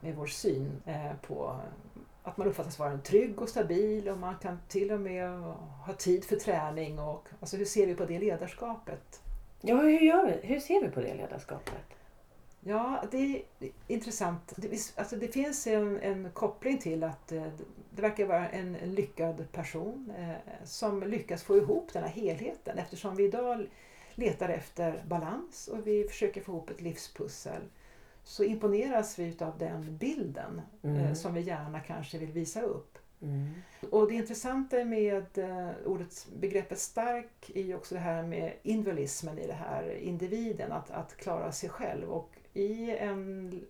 [0.00, 1.56] med vår syn eh, på
[2.22, 5.30] att man uppfattas vara en trygg och stabil och man kan till och med
[5.86, 6.98] ha tid för träning.
[6.98, 9.22] Och, alltså hur ser vi på det ledarskapet?
[9.60, 10.46] Ja, hur, gör vi?
[10.46, 11.84] hur ser vi på det ledarskapet?
[12.66, 13.42] Ja, det är
[13.86, 14.52] intressant.
[14.56, 17.46] Det, alltså det finns en, en koppling till att eh,
[17.90, 23.16] det verkar vara en, lyckad person eh, som lyckas få ihop den här helheten eftersom
[23.16, 23.66] vi idag
[24.14, 27.62] letar efter balans och vi försöker få ihop ett livspussel
[28.24, 31.14] så imponeras vi av den bilden eh, Mm.
[31.14, 32.98] som vi gärna kanske vill visa upp.
[33.22, 33.50] Mm.
[33.90, 39.38] Och det intressanta med eh, ordet, begreppet stark är ju också det här med individualismen
[39.38, 42.10] i det här, individen, att, att klara sig själv.
[42.10, 43.60] Och i en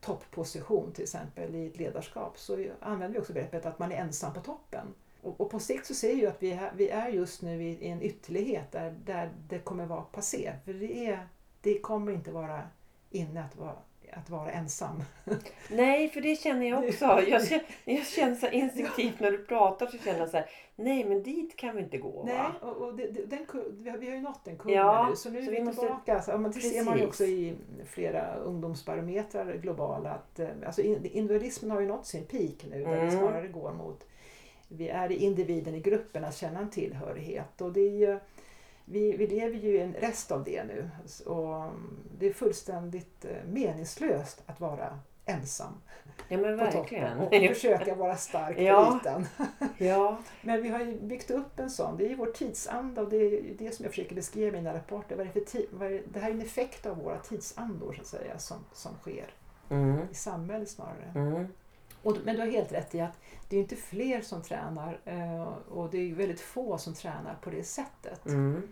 [0.00, 4.34] toppposition till exempel i ett ledarskap så använder vi också begreppet att man är ensam
[4.34, 4.94] på toppen.
[5.22, 7.62] Och, och på sikt så ser jag ju att vi är, vi är just nu
[7.62, 10.52] i, i en ytterlighet där, där det kommer vara passé.
[10.64, 11.28] För det, är,
[11.60, 12.62] det kommer inte vara
[13.10, 13.76] inne att vara,
[14.16, 15.02] att vara ensam.
[15.70, 17.04] Nej, för det känner jag också.
[17.28, 20.46] Jag känner, jag känner så instinktivt när du pratar så känner jag så här,
[20.76, 22.22] nej men dit kan vi inte gå.
[22.26, 22.52] Nej, Va?
[22.68, 25.30] och, och det, den, vi, har, vi har ju nått den kurvan Ja, nu så
[25.30, 26.14] nu är så vi vi måste- tillbaka.
[26.14, 27.08] Alltså, men det ser man ju Precis.
[27.08, 27.54] också i
[27.86, 32.92] flera ungdomsbarometrar globala att eh, alltså, in- individualismen har ju nått sin peak nu där
[32.92, 33.04] Mm.
[33.06, 34.06] det snarare går mot
[34.68, 38.18] vi är individen i gruppen att känna en tillhörighet och det är ju,
[38.84, 40.90] vi, vi lever ju i en rest av det nu
[41.26, 41.70] och
[42.18, 45.72] det är fullständigt eh, meningslöst att vara ensam
[46.28, 47.18] Ja men på verkligen.
[47.18, 49.00] och försöka vara stark på Ja.
[49.00, 49.26] ytan.
[49.78, 50.18] ja.
[50.42, 53.16] Men vi har ju byggt upp en sån, det är ju vår tidsanda och det
[53.16, 55.16] är det som jag försöker beskriva i mina rapporter.
[55.16, 58.00] Vad det, för ti- vad det, det här är en effekt av våra tidsandor så
[58.00, 59.34] att säga som, som sker
[59.70, 59.98] Mm.
[60.10, 61.12] i samhället snarare.
[61.14, 61.46] Mm.
[62.04, 65.42] Och, men du har helt rätt i att det är inte fler som tränar eh,
[65.68, 68.26] och det är väldigt få som tränar på det sättet.
[68.26, 68.62] Mm.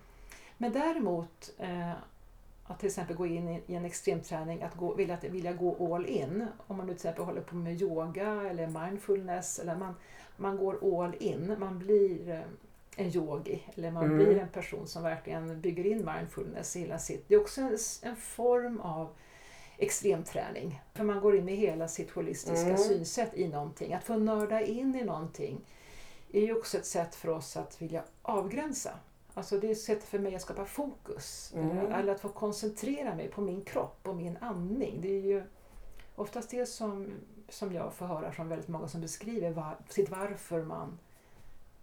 [0.59, 1.92] Men däremot eh,
[2.64, 6.07] att till exempel gå in i, en extremträning, att gå, vilja, att vilja gå all
[6.07, 6.47] in.
[6.66, 9.95] Om man nu till exempel håller på med yoga eller mindfulness eller man,
[10.37, 11.57] man går all in.
[11.59, 12.40] Man blir eh,
[12.97, 14.16] en yogi eller man Mm.
[14.16, 17.29] blir en person som verkligen bygger in mindfulness i hela sitt.
[17.29, 19.09] Det är också en, en form av
[19.83, 20.81] extremträning.
[20.95, 22.79] För man går in med hela sitt holistiska Mm.
[22.79, 23.95] synsätt i någonting.
[23.95, 25.61] Att få nörda in i någonting
[26.33, 28.90] är ju också ett sätt för oss att vilja avgränsa.
[29.35, 31.53] Alltså det är ett sätt för mig att skapa fokus.
[31.57, 31.71] Mm.
[31.71, 35.01] Eller, eller att få koncentrera mig på min kropp och min andning.
[35.01, 35.42] Det är ju
[36.16, 37.11] oftast det som,
[37.49, 40.99] som jag får höra från väldigt många som beskriver var, sitt varför man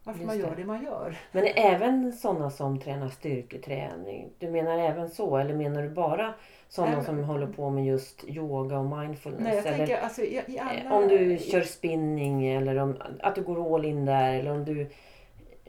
[0.10, 0.62] varför Just man gör det.
[0.62, 1.18] det man gör.
[1.32, 4.30] Men även sådana som tränar styrketräning?
[4.40, 6.34] Du menar även så eller menar du bara
[6.70, 9.42] sådana Nej, men- som håller på med just yoga och mindfulness?
[9.44, 10.96] Nej, jag eller, tänker alltså i, i eh, alla...
[10.96, 14.90] Om du kör spinning eller om, att du går all in där eller om du...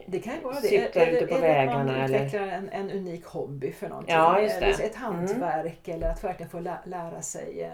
[0.07, 0.61] Det kan vara det.
[0.61, 4.15] Cyklar ute på eller att man vägarna, eller- utvecklar en, en unik hobby för någonting.
[4.15, 4.67] Ja, just det.
[4.67, 7.71] Eller ett hantverk eller att verkligen få lä lära sig eh,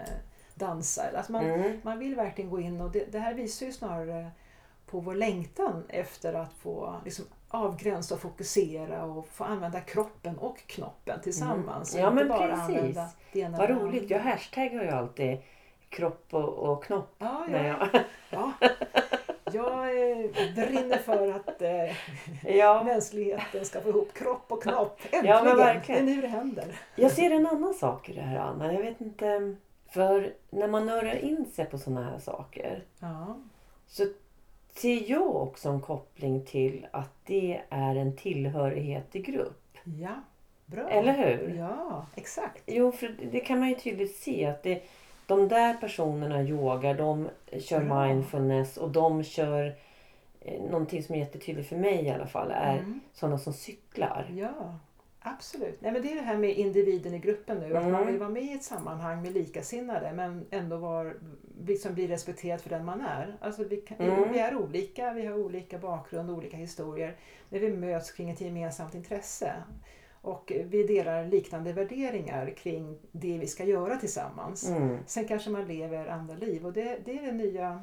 [0.55, 1.03] dansa.
[1.17, 4.27] Alltså man, Mm, man vill verkligen gå in och det, det här visar ju snarare
[4.91, 10.57] på vår längtan efter att få liksom, avgränsa och fokusera och få använda kroppen och
[10.67, 11.95] knoppen tillsammans.
[11.95, 12.05] Mm.
[12.05, 12.97] Ja, men bara precis.
[13.57, 14.09] vad roligt.
[14.09, 15.37] Jag hashtaggar ju alltid
[15.89, 17.15] kropp och, och knopp.
[17.17, 18.51] Ja, När ja, jag, ja.
[19.51, 21.95] Jag eh, brinner för att eh,
[22.57, 24.99] ja, mänskligheten ska få ihop kropp och knopp.
[25.01, 25.25] Äntligen!
[25.25, 26.05] Ja, men verkligen.
[26.05, 26.79] Det är nu det händer.
[26.95, 28.73] jag ser en annan sak i det här Anna.
[28.73, 29.55] Jag vet inte.
[29.89, 33.37] För när man nördar in sig på sådana här saker Ja,
[33.87, 34.05] så
[34.77, 39.77] ser jag också en koppling till att det är en tillhörighet i grupp.
[39.99, 40.15] ja.
[40.65, 40.89] bra.
[40.89, 41.55] Eller hur?
[41.57, 42.63] Ja, exakt.
[42.65, 44.81] Jo, för det kan man ju tydligt se att det,
[45.25, 48.05] de där personerna yogar, de kör Bra.
[48.07, 49.75] mindfulness och de kör
[50.41, 52.99] eh, någonting som är jättetydligt för mig i alla fall är Mm.
[53.13, 54.25] sådana som cyklar.
[54.35, 54.79] Ja,
[55.35, 55.81] absolut.
[55.81, 57.65] Nej, men det är det här med individen i gruppen nu.
[57.77, 57.91] Att Mm.
[57.91, 61.17] man vill vara med i ett sammanhang med likasinnade men ändå var,
[61.65, 63.37] liksom bli respekterad för den man är.
[63.41, 64.31] Alltså vi, kan, Mm.
[64.31, 67.15] vi är olika, vi har olika bakgrund, olika historier.
[67.49, 69.53] Men vi möts kring ett gemensamt intresse.
[70.21, 74.69] Och vi delar liknande värderingar kring det vi ska göra tillsammans.
[74.69, 74.97] Mm.
[75.05, 77.79] Sen kanske man lever andra liv och det, det är den nya,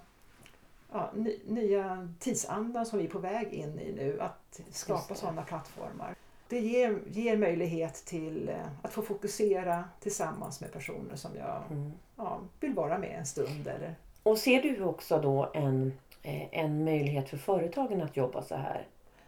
[0.92, 4.20] ja, ny, nya tidsandan som vi är på väg in i nu.
[4.20, 6.14] Att skapa sådana plattformar.
[6.48, 11.92] Det ger, ger möjlighet till eh, att få fokusera tillsammans med personer som jag Mm.
[12.16, 13.66] ja, vill vara med en stund.
[13.68, 18.54] Eller, Och ser du också då en, eh, en möjlighet för företagen att jobba så
[18.54, 18.86] här?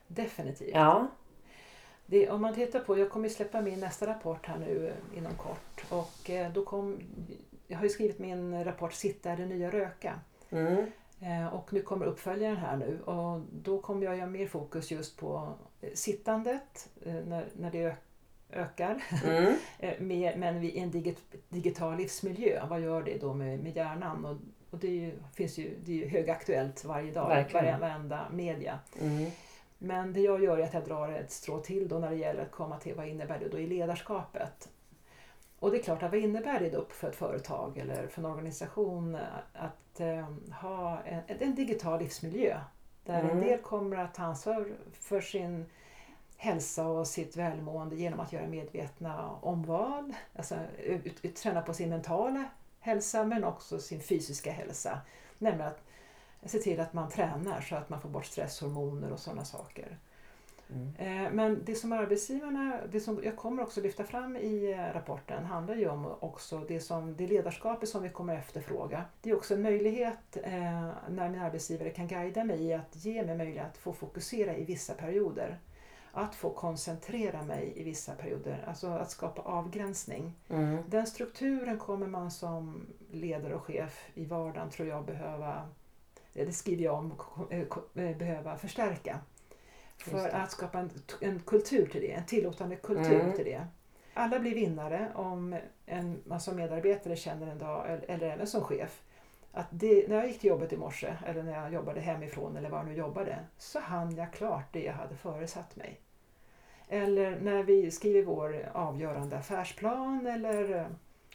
[0.09, 0.71] definitivt.
[0.75, 1.07] Ja.
[2.07, 5.33] Det, om man tittar på, jag kommer släppa min nästa rapport här nu eh, inom
[5.35, 5.85] kort.
[5.91, 7.01] Och då kom,
[7.67, 10.21] jag har ju skrivit min rapport Sitta är det nya röka.
[10.51, 10.87] Mm.
[11.53, 15.55] Och nu kommer uppföljaren här nu och då kommer jag göra mer fokus just på
[15.95, 17.97] sittandet eh, när, när det
[18.51, 19.03] ökar.
[19.25, 19.57] Mm.
[19.79, 24.25] Eh, med, men i en digit, digital livsmiljö, vad gör det då med, med hjärnan?
[24.25, 24.37] Och,
[24.71, 27.81] och det är ju, finns ju, det är ju högaktuellt varje dag, Verkligen.
[27.81, 28.79] varenda media.
[29.01, 29.31] Mm.
[29.79, 32.43] Men det jag gör är att jag drar ett strå till då när det gäller
[32.43, 34.69] att komma till vad innebär det då i ledarskapet.
[35.59, 38.27] Och det är klart, att vad innebär det då för ett företag eller för en
[38.27, 39.19] organisation
[39.53, 40.27] att eh,
[40.61, 42.61] ha en, en digital livsmiljö
[43.07, 43.31] där Mm.
[43.31, 45.67] en del kommer att ta ansvar för sin
[46.37, 51.89] hälsa och sitt välmående genom att göra medvetna omval, alltså ut, ut, träna på sin
[51.89, 52.45] mentala
[52.81, 55.01] hälsa men också sin fysiska hälsa.
[55.39, 55.73] Nämligen
[56.43, 59.99] att se till att man tränar så att man får bort stresshormoner och sådana saker.
[60.71, 60.95] Mm.
[60.99, 65.45] Eh, Men det som arbetsgivarna, det som jag kommer också lyfta fram i eh, rapporten
[65.45, 69.05] handlar ju om också det, som, det ledarskapet som vi kommer efterfråga.
[69.21, 73.25] Det är också en möjlighet eh, när min arbetsgivare kan guida mig i att ge
[73.25, 75.59] mig möjlighet att få fokusera i vissa perioder.
[76.13, 80.33] Att få koncentrera mig i vissa perioder, alltså att skapa avgränsning.
[80.49, 80.79] Mm.
[80.87, 85.69] Den strukturen kommer man som ledare och chef i vardagen tror jag behöva,
[86.33, 87.15] det skriver jag om,
[87.51, 89.21] eh, behöva förstärka.
[89.99, 93.33] För att skapa en, en kultur till det, en tillåtande kultur Mm.
[93.33, 93.67] till det.
[94.15, 95.57] Alla blir vinnare om
[95.87, 99.03] en, som medarbetare känner en dag, eller, eller även som chef,
[99.53, 102.71] att det, när jag gick till jobbet i morse eller när jag jobbade hemifrån eller
[102.71, 106.01] var jag nu jobbade så hann jag klart det jag hade föresatt mig.
[106.89, 110.87] Eller när vi skriver vår avgörande affärsplan eller eh,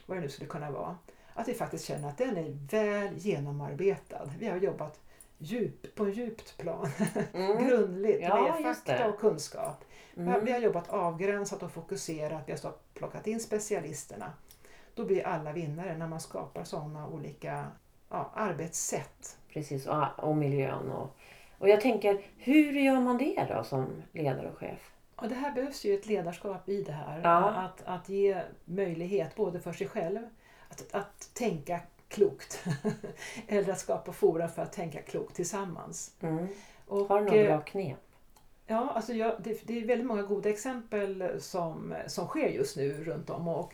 [0.05, 0.97] vad det nu skulle kunna vara.
[1.33, 4.29] Att vi faktiskt känner att den är väl genomarbetad.
[4.39, 4.99] Vi har jobbat
[5.41, 6.89] djup, på en djupt plan,
[7.33, 7.67] Mm.
[7.67, 9.83] grundligt Ja, med fakta och kunskap.
[10.17, 10.45] Mm.
[10.45, 14.33] Vi har jobbat avgränsat och fokuserat, vi har plockat in specialisterna.
[14.95, 17.67] Då blir alla vinnare när man skapar sådana olika
[18.09, 19.37] ja, arbetssätt.
[19.53, 20.91] Precis, och, och miljön.
[20.91, 21.15] Och,
[21.57, 24.91] och jag tänker, hur gör man det då som ledare och chef?
[25.15, 27.21] Och det här behövs ju ett ledarskap i det här.
[27.23, 27.49] Ja.
[27.49, 30.19] Att, att ge möjlighet både för sig själv
[30.69, 31.79] att, att tänka
[32.11, 32.63] klokt
[33.47, 36.15] eller att skapa forum för att tänka klokt tillsammans.
[36.21, 36.47] Mm.
[36.87, 37.97] Och, Har du några eh, bra knep?
[38.67, 43.03] Ja, alltså jag, det, det är väldigt många goda exempel som, som sker just nu
[43.03, 43.47] runt om.
[43.47, 43.73] Och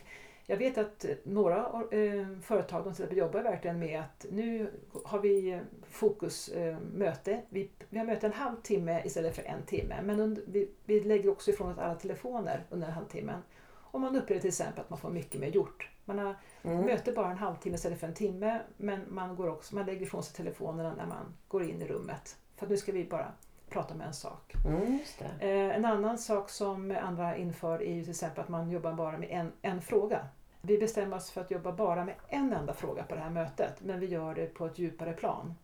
[0.50, 1.56] jag vet att några
[1.90, 4.70] eh, företag de till jobbar verkligen med att nu
[5.04, 7.32] har vi fokusmöte.
[7.32, 9.94] Eh, vi, vi har möte en halvtimme istället för en timme.
[10.02, 13.32] Men under, vi, vi lägger också ifrån oss alla telefoner under en halvtimme.
[13.90, 15.90] Och man upplever till exempel att man får mycket mer gjort.
[16.08, 16.84] Man har mm.
[16.84, 20.22] möte bara en halvtimme istället för en timme men man, går också, man lägger ifrån
[20.22, 22.36] sig telefonerna när man går in i rummet.
[22.56, 23.32] För nu ska vi bara
[23.68, 24.54] prata om en sak.
[24.64, 24.98] Mm,
[25.40, 29.18] eh, en annan sak som andra inför är ju till exempel att man jobbar bara
[29.18, 30.28] med en, en fråga.
[30.60, 33.74] Vi bestämmer oss för att jobba bara med en enda fråga på det här mötet
[33.80, 35.54] men vi gör det på ett djupare plan.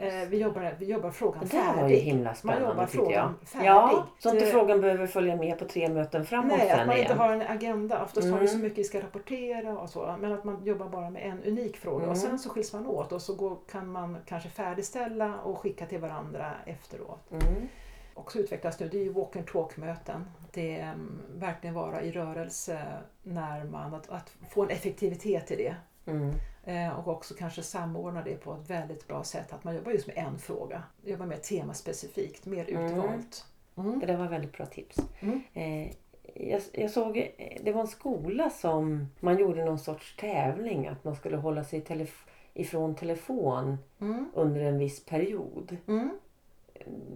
[0.00, 1.76] Eh, vi, jobbar, vi jobbar frågan färdig.
[1.76, 3.32] Det var ju himla spännande man jobbar tycker jag.
[3.44, 3.66] Färdig.
[3.66, 6.96] Ja, så inte frågan behöver följa med på tre möten framåt Nej, sen att man
[6.96, 7.10] igen.
[7.10, 8.02] inte har en agenda.
[8.02, 8.32] Oftast mm.
[8.32, 10.16] har vi så mycket vi ska rapportera och så.
[10.20, 12.10] Men att man jobbar bara med en unik fråga mm.
[12.10, 15.86] och sen så skiljs man åt och så går, kan man kanske färdigställa och skicka
[15.86, 17.30] till varandra efteråt.
[17.30, 17.68] Mm.
[18.14, 20.24] Också utvecklas nu, det är ju walk and talk möten.
[20.52, 22.78] Det är um, verkligen vara i rörelse
[23.22, 25.76] när man, att, att få en effektivitet i det.
[26.06, 26.34] Mm.
[26.64, 29.52] Eh, och också kanske samordna det på ett väldigt bra sätt.
[29.52, 30.82] Att man jobbar just med en fråga.
[31.04, 32.84] Jobbar mer temaspecifikt, mer mm.
[32.84, 33.46] utvalt.
[33.76, 34.02] Mm.
[34.06, 34.96] Det var väldigt bra tips.
[35.20, 35.42] Mm.
[35.54, 35.92] Eh,
[36.34, 40.86] jag, jag, såg, det var en skola som man gjorde någon sorts tävling.
[40.86, 44.30] Att man skulle hålla sig telef ifrån telefon mm.
[44.34, 45.76] under en viss period.
[45.86, 46.10] Mm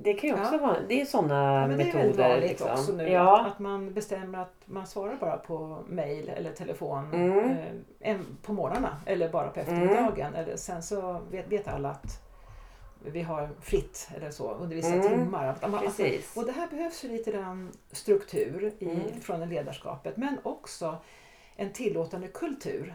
[0.02, 0.58] det kan ju också ja.
[0.58, 1.92] vara, det är sådana ja, metoder.
[1.92, 2.70] Det är väldigt vanligt liksom.
[2.70, 3.46] också nu ja.
[3.46, 7.84] att, man bestämmer att man svarar bara på mail eller telefon mm.
[8.00, 10.26] eh, på morgnarna eller bara på eftermiddagen.
[10.26, 10.40] Mm.
[10.40, 12.22] Eller sen så vet, vet alla att
[13.04, 15.08] vi har fritt eller så under vissa mm.
[15.08, 15.54] timmar.
[15.80, 16.36] Precis.
[16.36, 19.20] och det här behövs ju lite grann struktur i, mm.
[19.20, 20.96] från ledarskapet men också
[21.56, 22.94] en tillåtande kultur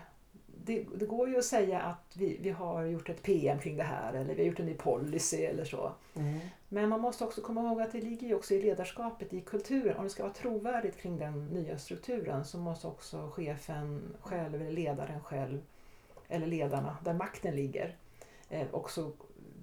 [0.65, 3.83] det, det, går ju att säga att vi, vi har gjort ett PM kring det
[3.83, 5.91] här eller vi har gjort en ny policy eller så.
[6.15, 6.39] Mm.
[6.69, 9.97] Men man måste också komma ihåg att det ligger ju också i ledarskapet, i kulturen.
[9.97, 14.71] Om det ska vara trovärdigt kring den nya strukturen så måste också chefen själv eller
[14.71, 15.61] ledaren själv
[16.27, 17.95] eller ledarna, där makten ligger,
[18.49, 19.11] eh, också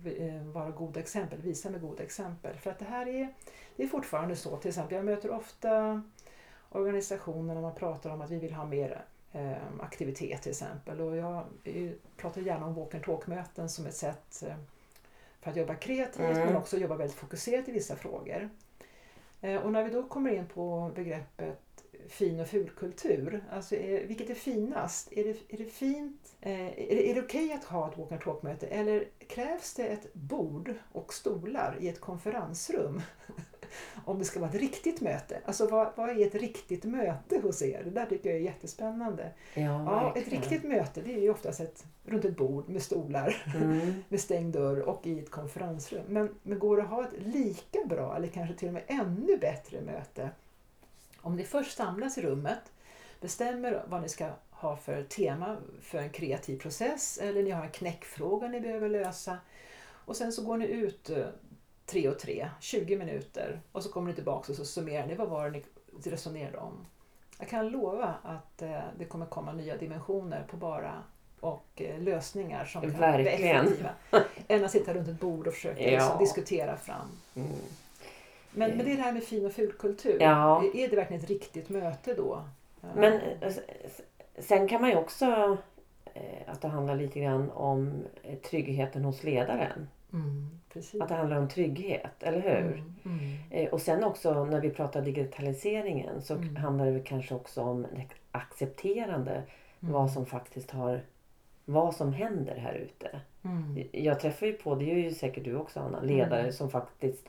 [0.05, 2.57] eh, vara goda exempel, visa med goda exempel.
[2.57, 3.35] För att det här är,
[3.77, 6.03] det är fortfarande så, till exempel jag möter ofta
[6.71, 9.05] organisationer när man pratar om att vi vill ha mer
[9.81, 11.01] aktivitet till exempel.
[11.01, 11.45] Och jag
[12.17, 14.57] pratar gärna om walk and talk-möten som ett sätt eh,
[15.41, 16.47] för att jobba kreativt mm.
[16.47, 18.51] men också jobba väldigt fokuserat i vissa frågor.
[19.41, 21.59] Eh, och när vi då kommer in på begreppet
[22.09, 25.13] fin och fulkultur, alltså är, vilket är finast?
[25.13, 26.37] Är det, är det fint?
[26.41, 29.75] Eh, är det, är det okej okay att ha ett walk and talk-möte eller krävs
[29.75, 33.03] det ett bord och stolar i ett konferensrum
[34.05, 35.41] om det ska vara ett riktigt möte.
[35.45, 37.83] Alltså vad, vad är ett riktigt möte hos er?
[37.85, 39.31] Det där tycker jag är jättespännande.
[39.55, 43.43] Ja, ja ett riktigt möte det är ju oftast ett, runt ett bord med stolar
[43.55, 43.95] mm.
[44.09, 46.05] med stängd dörr och i ett konferensrum.
[46.09, 49.37] Men, men går det att ha ett lika bra eller kanske till och med ännu
[49.37, 50.31] bättre möte
[51.23, 52.73] om ni först samlas i rummet,
[53.21, 57.71] bestämmer vad ni ska ha för tema för en kreativ process eller ni har en
[57.71, 59.39] knäckfråga ni behöver lösa
[60.05, 61.27] och sen så går ni ut eh,
[61.91, 65.29] tre och tre, 20 minuter och så kommer ni tillbaka och så summerar ni vad
[65.29, 65.63] var det
[66.05, 66.87] ni resonerade om.
[67.39, 71.03] Jag kan lova att eh, det kommer komma nya dimensioner på bara
[71.41, 73.55] och eh, lösningar som kan Verkligen.
[73.55, 73.91] vara effektiva.
[74.49, 75.91] Än att sitta runt ett bord och försöka ja.
[75.91, 77.09] liksom, diskutera fram.
[77.35, 77.49] Mm.
[78.51, 80.17] Men, men det är det här med fin och fulkultur.
[80.21, 80.65] Ja.
[80.75, 82.45] Är det verkligen ett riktigt möte då?
[82.95, 83.53] Men eh,
[84.39, 85.59] sen kan man ju också
[86.47, 88.05] att det handlar lite grann om
[88.51, 89.89] tryggheten hos ledaren.
[90.13, 90.51] Mm.
[91.01, 92.73] Att det handlar om trygghet, eller hur?
[92.73, 93.37] Mm, mm.
[93.51, 96.57] Eh, och sen också när vi pratar digitaliseringen så mm.
[96.57, 97.87] handlar det kanske också om
[98.33, 99.95] accepterande mm.
[99.95, 101.03] vad som faktiskt har
[101.65, 103.21] vad som händer här ute.
[103.45, 103.89] Mm.
[103.93, 107.29] Jag träffar ju på, det gör ju säkert du också Anna, ledare som faktiskt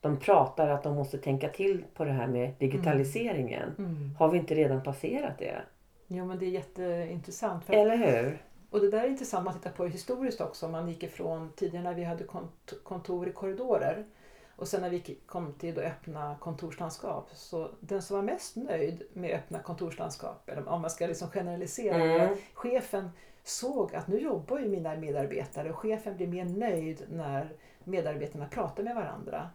[0.00, 3.74] de pratar att de måste tänka till på det här med digitaliseringen.
[4.18, 5.62] Har vi inte redan passerat det?
[6.06, 7.64] Ja men det är jätteintressant.
[7.64, 8.42] För Eller hur?
[8.72, 10.68] Och det där är intressant man tittar på historiskt också.
[10.68, 12.24] Man gick ifrån tidigare när vi hade
[12.82, 14.04] kontor i korridorer
[14.56, 17.30] och sen när vi kom till att öppna kontorslandskap.
[17.34, 22.02] Så den som var mest nöjd med öppna kontorslandskap, eller om man ska liksom generalisera,
[22.02, 22.36] Mm.
[22.54, 23.10] chefen
[23.44, 27.52] såg att nu jobbar ju mina medarbetare och chefen blir mer nöjd när
[27.84, 29.50] medarbetarna pratar med varandra.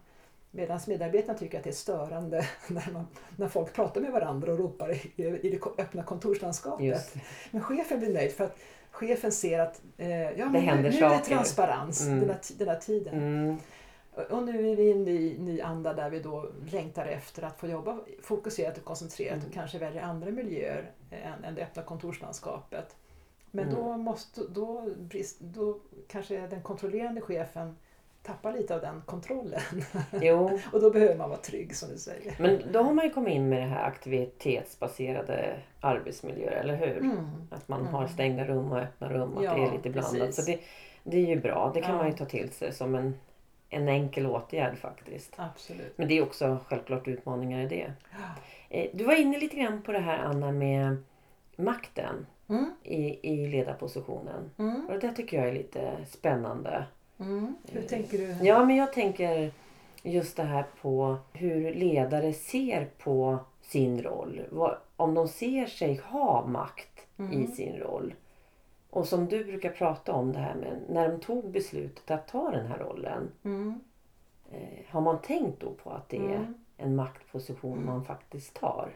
[0.50, 3.06] Medan medarbetarna tycker att det är störande när, man,
[3.36, 6.86] när folk pratar med varandra och ropar i, i det öppna kontorslandskapet.
[6.86, 7.14] Just.
[7.50, 8.58] Men chefen blir nöjd för att
[8.98, 12.20] chefen ser att eh, ja, Det nu, nu är det transparens Mm.
[12.20, 13.14] den, här, den här tiden.
[13.14, 13.56] Mm.
[14.30, 17.60] Och nu är vi i en ny, ny anda där vi då längtar efter att
[17.60, 19.46] få jobba fokuserat och koncentrerat Mm.
[19.48, 22.96] och kanske välja andra miljöer än, än det öppna kontorslandskapet.
[23.50, 23.76] Men Mm.
[23.80, 25.78] då, måste, då, brist, då
[26.08, 27.76] kanske den kontrollerande chefen
[28.28, 29.60] tappar lite av den kontrollen.
[30.22, 32.34] Jo, och då behöver man vara trygg som du säger.
[32.38, 36.96] men då har man ju kommit in med det här aktivitetsbaserade arbetsmiljöer, eller hur?
[36.98, 37.26] Mm.
[37.50, 37.92] Att man Mm.
[37.94, 40.12] har stängda rum och öppna rum och att det Ja, är lite blandat.
[40.20, 40.36] precis.
[40.44, 40.60] Så det,
[41.04, 41.70] det är ju bra.
[41.74, 41.96] Det kan Ja.
[41.96, 43.14] man ju ta till sig som en,
[43.70, 45.34] en enkel åtgärd faktiskt.
[45.36, 45.92] Absolut.
[45.98, 47.92] Men det är också självklart utmaningar i det.
[48.10, 48.18] Ja.
[48.76, 50.96] Eh, Du var inne lite grann på det här Anna med
[51.56, 52.70] makten Mm.
[52.82, 54.50] i, i ledarpositionen.
[54.58, 54.86] Mm.
[54.86, 56.84] Och det tycker jag är lite spännande.
[57.20, 57.54] Mm.
[57.68, 58.46] Hur tänker du?
[58.46, 59.52] Ja, men jag tänker
[60.02, 64.42] just det här på hur ledare ser på sin roll.
[64.96, 67.46] Om de ser sig ha makt i Mm.
[67.46, 68.14] sin roll.
[68.90, 72.50] Och som du brukar prata om det här med när de tog beslutet att ta
[72.50, 73.30] den här rollen.
[73.44, 73.80] Mm.
[74.52, 76.54] Eh, har man tänkt då på att det är Mm.
[76.76, 78.90] en maktposition man faktiskt tar?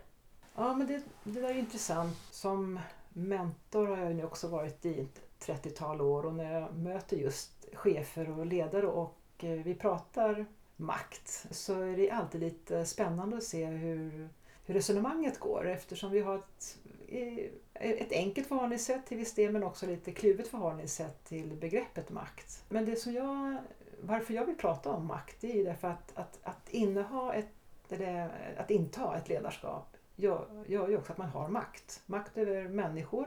[0.54, 2.16] Ja, men det, det där är intressant.
[2.30, 7.16] Som mentor har jag nu också varit i ett 30-tal år och när jag möter
[7.16, 10.46] just chefer och ledare och eh, vi pratar
[10.76, 14.28] makt så är det alltid lite spännande att se hur,
[14.66, 17.38] hur resonemanget går eftersom vi har ett, eh,
[17.74, 22.64] ett enkelt förhållningssätt till viss del men också lite kluvet förhållningssätt till begreppet makt.
[22.68, 23.56] Men det som jag,
[24.00, 27.52] varför jag vill prata om makt det är ju därför att, att, att inneha ett,
[27.88, 32.02] eller att inta ett ledarskap gör, gör ju också att man har makt.
[32.06, 33.26] Makt över människor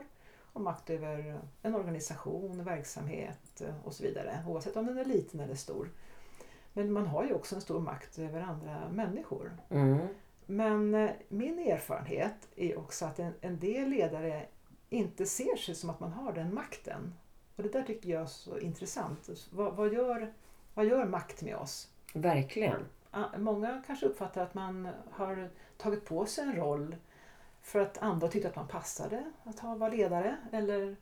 [0.56, 4.44] och makt över en organisation, verksamhet och så vidare.
[4.48, 5.90] Oavsett om den är liten eller stor.
[6.74, 9.58] Men man har ju också en stor makt över andra människor.
[9.70, 10.08] Mm.
[10.46, 14.46] Men eh, min erfarenhet är också att en, en del ledare
[14.90, 17.14] inte ser sig som att man har den makten.
[17.56, 19.30] Och det där tycker jag är så intressant.
[19.52, 20.34] Vad, vad, gör,
[20.74, 21.90] vad gör makt med oss?
[22.14, 22.86] Verkligen.
[23.38, 26.96] Många kanske uppfattar att man har tagit på sig en roll
[27.66, 30.38] för att andra tyckte att man passade att vara ledare.
[30.52, 30.96] Eller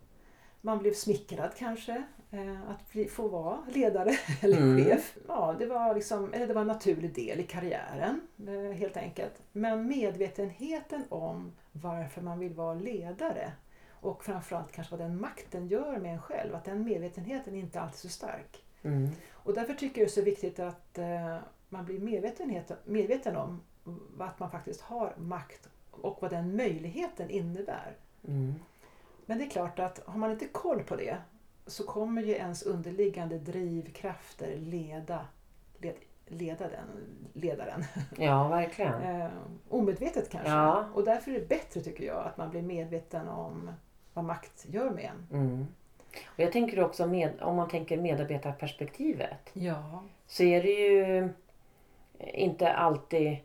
[0.61, 4.11] man blev smickrad kanske eh, att bli, få vara ledare
[4.41, 4.85] eller Mm.
[4.85, 5.17] chef.
[5.27, 9.41] Ja, det, var liksom, eller det var en naturlig del i karriären eh, helt enkelt.
[9.51, 13.51] Men medvetenheten om varför man vill vara ledare
[13.91, 17.95] och framförallt kanske vad den makten gör med en själv, att den medvetenheten inte alltid
[17.95, 18.63] är så stark.
[18.81, 19.09] Mm.
[19.31, 21.37] Och därför tycker jag det är så viktigt att eh,
[21.69, 23.61] man blir medvetenhet, medveten om
[24.19, 25.69] att man faktiskt har makt
[26.01, 27.95] och vad den möjligheten innebär.
[28.27, 28.53] Mm.
[29.25, 31.17] Men det är klart att har man inte koll på det
[31.65, 35.27] så kommer ju ens underliggande drivkrafter leda,
[35.79, 35.95] led,
[36.27, 36.87] leda den
[37.33, 37.83] ledaren.
[38.17, 38.93] Ja, verkligen.
[39.03, 39.29] Eh,
[39.69, 40.51] omedvetet kanske.
[40.51, 40.85] Ja.
[40.93, 43.71] Och därför är det bättre tycker jag att man blir medveten om
[44.13, 45.39] vad makt gör med en.
[45.39, 45.67] Mm.
[46.25, 49.49] Och jag tänker också med, om man tänker medarbetarperspektivet.
[49.53, 50.03] Ja.
[50.27, 51.29] så är det ju
[52.17, 53.37] inte alltid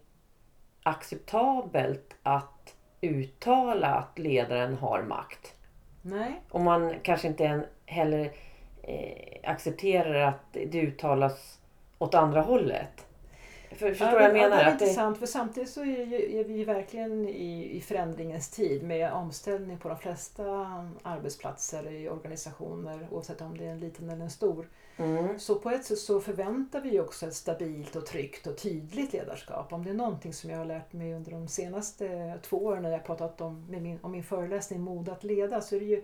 [0.89, 5.55] acceptabelt att uttala att ledaren har makt.
[6.03, 6.43] Nej.
[6.51, 8.33] Och man kanske inte än heller
[8.83, 11.59] eh, accepterar att det uttalas
[11.99, 13.05] åt andra hållet.
[13.71, 14.57] För, förstår Ja, vad jag men- ja, menar?
[14.57, 17.81] Det är att det, intressant för samtidigt så är, ju, är vi verkligen i, i
[17.81, 20.45] förändringens tid med omställning på de flesta
[21.03, 24.69] arbetsplatser i organisationer oavsett om det är en liten eller en stor.
[24.99, 29.13] Mm, Så på ett sätt så förväntar vi också ett stabilt och tryggt och tydligt
[29.13, 29.73] ledarskap.
[29.73, 32.91] Om det är någonting som jag har lärt mig under de senaste två åren när
[32.91, 36.03] jag pratat om, med min, om min föreläsning Mod att leda så är det ju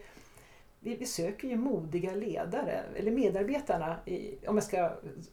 [0.84, 4.92] vi, vi söker ju modiga ledare, eller medarbetarna, i, om jag ska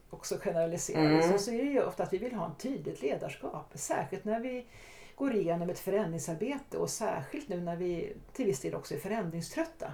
[0.10, 1.32] också generalisera Mm.
[1.32, 3.72] så, så är det ju ofta att vi vill ha ett tydligt ledarskap.
[3.76, 4.66] Särskilt när vi
[5.16, 9.94] går igenom ett förändringsarbete och särskilt nu när vi till viss del också är förändringströtta.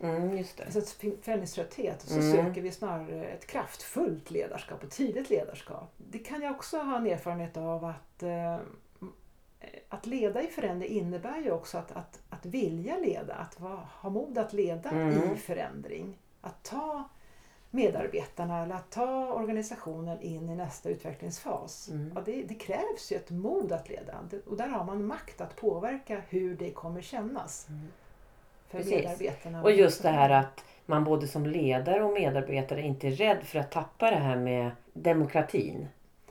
[0.00, 0.64] Mm, just det.
[0.64, 0.88] Alltså ett
[1.24, 2.32] förändringströtthet så Mm.
[2.32, 5.92] söker vi snarare ett kraftfullt ledarskap och tydligt ledarskap.
[5.96, 8.56] Det kan jag också ha en erfarenhet av att eh,
[9.88, 14.10] att leda i förändring innebär ju också att, att, att vilja leda, att va, ha
[14.10, 15.32] mod att leda Mm.
[15.34, 16.18] i förändring.
[16.40, 17.04] Att ta
[17.70, 21.88] medarbetarna eller att ta organisationen in i nästa utvecklingsfas.
[21.88, 22.12] Mm.
[22.14, 24.14] Ja, det, det krävs ju ett mod att leda
[24.46, 27.66] och där har man makt att påverka hur det kommer kännas.
[27.68, 27.88] Mm.
[28.70, 29.04] För Precis.
[29.04, 29.62] medarbetarna.
[29.62, 33.58] Och just det här att man både som ledare och medarbetare inte är rädd för
[33.58, 35.88] att tappa det här med demokratin.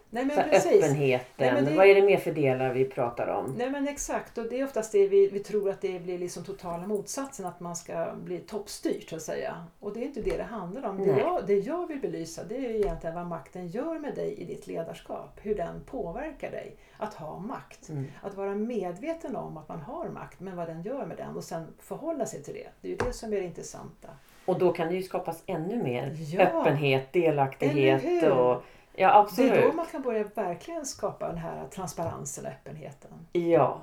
[0.10, 0.84] Nej men precis.
[0.84, 1.26] öppenheten.
[1.38, 3.56] Nej, men det- Vad är det mer för delar vi pratar om?
[3.58, 6.44] Nej men exakt och det är oftast det vi, vi tror att det blir liksom
[6.44, 9.66] totala motsatsen att man ska bli toppstyrt så att säga.
[9.80, 10.98] Och det är inte det det handlar om.
[10.98, 14.34] Det jag, det jag vill belysa det är ju egentligen vad makten gör med dig
[14.34, 15.40] i ditt ledarskap.
[15.42, 17.90] Hur den påverkar dig att ha makt.
[17.90, 18.06] Mm.
[18.22, 21.44] Att vara medveten om att man har makt men vad den gör med den och
[21.44, 22.68] sen förhålla sig till det.
[22.82, 24.08] Det är ju det som är det intressanta.
[24.46, 26.42] Och då kan det ju skapas ännu mer Ja.
[26.42, 28.64] öppenhet, delaktighet och...
[29.00, 29.66] Ja, Det är absolut.
[29.72, 33.12] då man kan börja verkligen skapa den här transparensen och öppenheten.
[33.32, 33.82] Ja.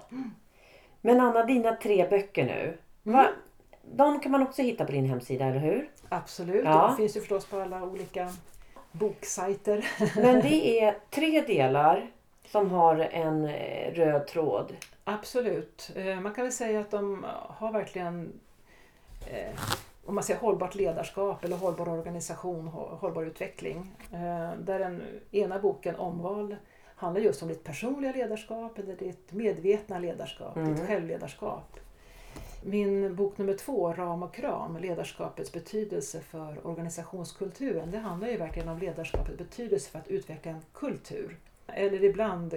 [1.00, 2.78] Men Anna, dina tre böcker nu.
[3.02, 3.26] Va,
[3.82, 5.90] de kan man också hitta på din hemsida, eller hur?
[6.08, 6.86] Absolut, Ja.
[6.88, 8.28] de finns ju förstås på alla olika
[8.92, 9.84] boksajter.
[10.16, 12.10] Men det är tre delar
[12.46, 14.76] som har en eh, röd tråd.
[15.04, 15.90] Absolut.
[15.96, 18.32] Eh, Man kan väl säga att de har verkligen
[19.26, 19.54] eh,
[20.06, 23.96] om man säger hållbart ledarskap eller hållbar organisation, hå- hållbar utveckling.
[24.12, 26.56] Eh, Där den ena boken, Omval,
[26.96, 30.74] handlar just om ditt personliga ledarskap eller ditt medvetna ledarskap, Mm.
[30.74, 31.76] ditt självledarskap.
[32.66, 37.90] Min bok nummer två, Ram och kram, ledarskapets betydelse för organisationskulturen.
[37.90, 41.36] Det handlar ju verkligen om ledarskapets betydelse för att utveckla en kultur.
[41.66, 42.54] Eller ibland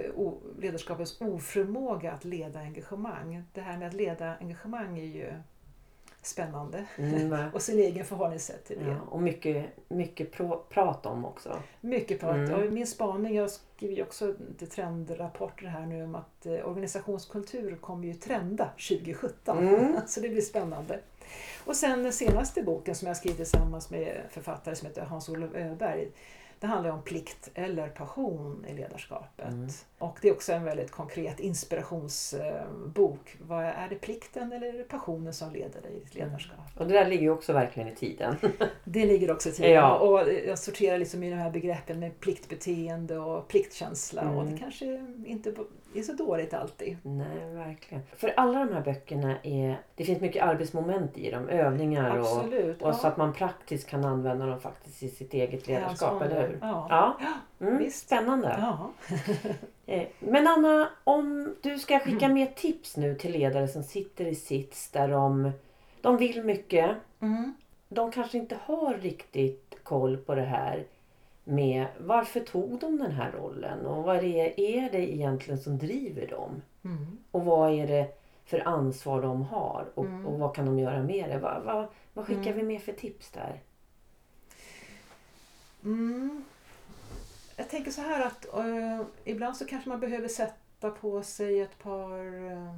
[0.58, 3.42] ledarskapets oförmåga att leda engagemang.
[3.52, 5.32] Det här med att leda engagemang är ju
[6.28, 6.84] spännande.
[6.96, 7.48] Mm?
[7.54, 8.90] Och sin egen förhållningssätt till det.
[8.90, 11.62] ja, och mycket, mycket pro- prat om också.
[11.80, 12.36] Mycket prat.
[12.36, 12.54] Mm.
[12.54, 17.76] Och min spaning, jag skriver ju också till trendrapporter här nu om att eh, organisationskultur
[17.76, 19.58] kommer ju trenda 2017.
[19.58, 19.96] Mm.
[20.06, 21.00] Så det blir spännande.
[21.64, 26.08] Och sen den senaste boken som jag skrivit tillsammans med författare som heter Hans-Olof Öberg.
[26.60, 29.48] Det handlar om plikt eller passion i ledarskapet.
[29.48, 29.68] Mm.
[29.98, 33.36] Och det är också en väldigt konkret inspirationsbok.
[33.40, 36.58] Vad är det plikten eller är det passionen som leder dig i ditt ledarskap?
[36.76, 38.36] Och det där ligger ju också verkligen i tiden.
[38.84, 39.72] Det ligger också i tiden.
[39.72, 39.98] Ja.
[39.98, 44.22] Och jag sorterar liksom i de här begreppen med pliktbeteende och pliktkänsla.
[44.30, 44.52] Och Mm.
[44.54, 45.54] det kanske inte
[45.94, 46.96] är så dåligt alltid.
[47.02, 48.02] Nej, verkligen.
[48.16, 49.80] För alla de här böckerna är...
[49.94, 51.48] Det finns mycket arbetsmoment i dem.
[51.48, 52.82] Övningar och, Absolut.
[52.82, 56.22] och så att man praktiskt kan använda dem faktiskt i sitt eget ledarskap, Hands-on.
[56.32, 56.58] eller hur?
[56.60, 56.86] Ja.
[56.90, 57.66] Ja.
[57.66, 58.06] Mm, visst.
[58.06, 58.56] spännande.
[58.60, 58.90] Ja.
[59.90, 64.34] Eh, Men Anna, om du ska skicka med tips nu till ledare som sitter i
[64.34, 65.50] sits där de,
[66.00, 66.90] de vill mycket.
[67.20, 67.54] Mm.
[67.88, 70.84] De kanske inte har riktigt koll på det här
[71.48, 75.78] med varför tog de den här rollen och vad det är, är det egentligen som
[75.78, 76.62] driver dem?
[76.84, 77.18] Mm.
[77.30, 80.26] Och vad är det för ansvar de har och, Mm.
[80.26, 81.38] och vad kan de göra med det?
[81.38, 82.56] Vad, vad, vad skickar Mm.
[82.56, 83.60] vi med för tips där?
[85.84, 86.44] Mm.
[87.56, 91.78] Jag tänker så här att eh, ibland så kanske man behöver sätta på sig ett
[91.78, 92.18] par
[92.52, 92.74] eh,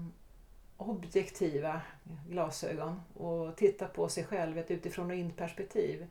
[0.77, 1.81] objektiva
[2.29, 6.07] glasögon och titta på sig själv ett utifrån och in perspektiv.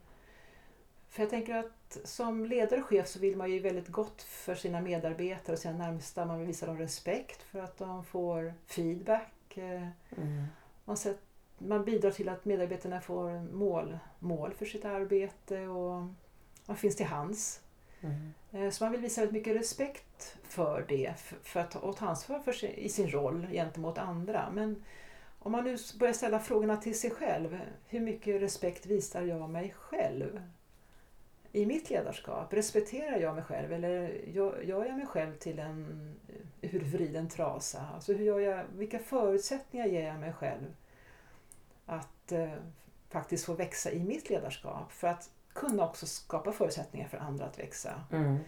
[1.10, 4.54] För jag tänker att som ledare och chef så vill man ju väldigt gott för
[4.54, 6.24] sina medarbetare och sina närmsta.
[6.24, 9.32] Man vill visa dem respekt för att de får feedback.
[9.56, 10.44] Mm.
[10.84, 11.18] man, sett,
[11.58, 16.06] man bidrar till att medarbetarna får mål, mål för sitt arbete och
[16.66, 17.60] man finns till hands.
[18.00, 18.34] Mm.
[18.52, 22.38] Eh, Så man vill visa väldigt mycket respekt för det, för att och ta ansvar
[22.38, 24.50] för sin, i sin roll gentemot andra.
[24.54, 24.84] Men
[25.38, 29.74] om man nu börjar ställa frågorna till sig själv, hur mycket respekt visar jag mig
[29.78, 30.40] själv?
[31.52, 34.08] I mitt ledarskap, respekterar jag mig själv eller
[34.62, 36.14] gör jag mig själv till en
[36.62, 37.86] urvriden trasa?
[37.94, 40.74] Alltså hur gör jag, vilka förutsättningar ger jag mig själv
[41.86, 42.52] att eh,
[43.08, 47.58] faktiskt få växa i mitt ledarskap för att kunna också skapa förutsättningar för andra att
[47.58, 48.04] växa.
[48.12, 48.38] Mm.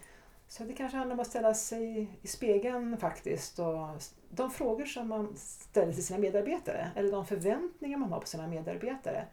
[0.48, 3.88] Så det kanske handlar om att ställa sig i spegeln faktiskt och
[4.30, 8.46] de frågor som man ställer till sina medarbetare eller de förväntningar man har på sina
[8.46, 9.26] medarbetare.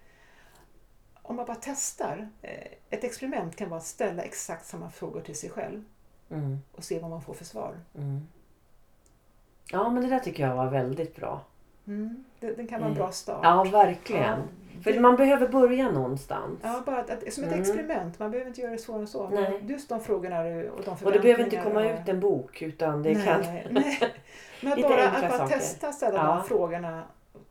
[1.29, 5.35] Om man bara testar, eh, ett experiment kan vara att ställa exakt samma frågor till
[5.35, 5.83] sig själv
[6.31, 6.57] Mm.
[6.75, 7.75] och se vad man får för svar.
[7.95, 8.27] Mm.
[9.71, 11.41] Ja, men det där tycker jag var väldigt bra.
[11.87, 12.23] Mm.
[12.39, 13.39] Det, det kan vara en bra start.
[13.43, 14.39] Ja, verkligen.
[14.39, 16.59] Ja, För man behöver börja någonstans.
[16.63, 17.61] Ja, bara att, att, som ett Mm.
[17.61, 18.19] experiment.
[18.19, 19.29] Man behöver inte göra det svårare än så.
[19.29, 19.63] Nej.
[19.67, 20.39] Just de frågorna
[20.71, 23.41] och de och det behöver inte komma och- ut en bok utan det nej, kan...
[23.41, 23.67] nej.
[24.61, 25.55] Men bara att bara saker.
[25.57, 26.35] testa ställa Ja.
[26.35, 27.03] de frågorna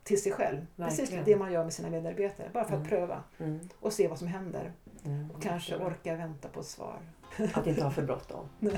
[0.03, 0.65] till sig själv.
[0.77, 1.25] Precis Verkligen.
[1.25, 2.49] det man gör med sina medarbetare.
[2.53, 2.89] Bara för att Mm.
[2.89, 3.59] pröva Mm.
[3.79, 4.71] och se vad som händer.
[5.05, 5.31] Mm.
[5.31, 6.99] Och kanske orka vänta på ett svar.
[7.53, 8.49] Att inte ha för bråttom.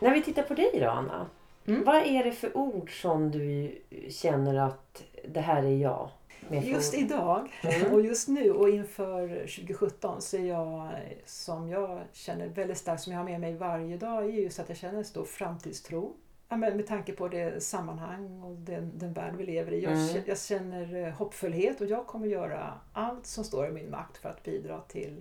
[0.00, 1.26] När vi tittar på dig då Anna.
[1.66, 1.84] Mm.
[1.84, 3.78] Vad är det för ord som du
[4.10, 6.10] känner att det här är jag?
[6.50, 7.92] Just idag Mm.
[7.94, 10.88] och just nu och inför 2017 så är jag,
[11.24, 14.68] som jag känner väldigt starkt, som jag har med mig varje dag, är just att
[14.68, 16.12] jag känner en stor framtidstro.
[16.48, 19.82] Ja, men med tanke på det sammanhang och den, den värld vi lever i.
[19.82, 20.22] Jag, Mm.
[20.26, 24.28] jag känner eh, hoppfullhet och jag kommer göra allt som står i min makt för
[24.28, 25.20] att bidra till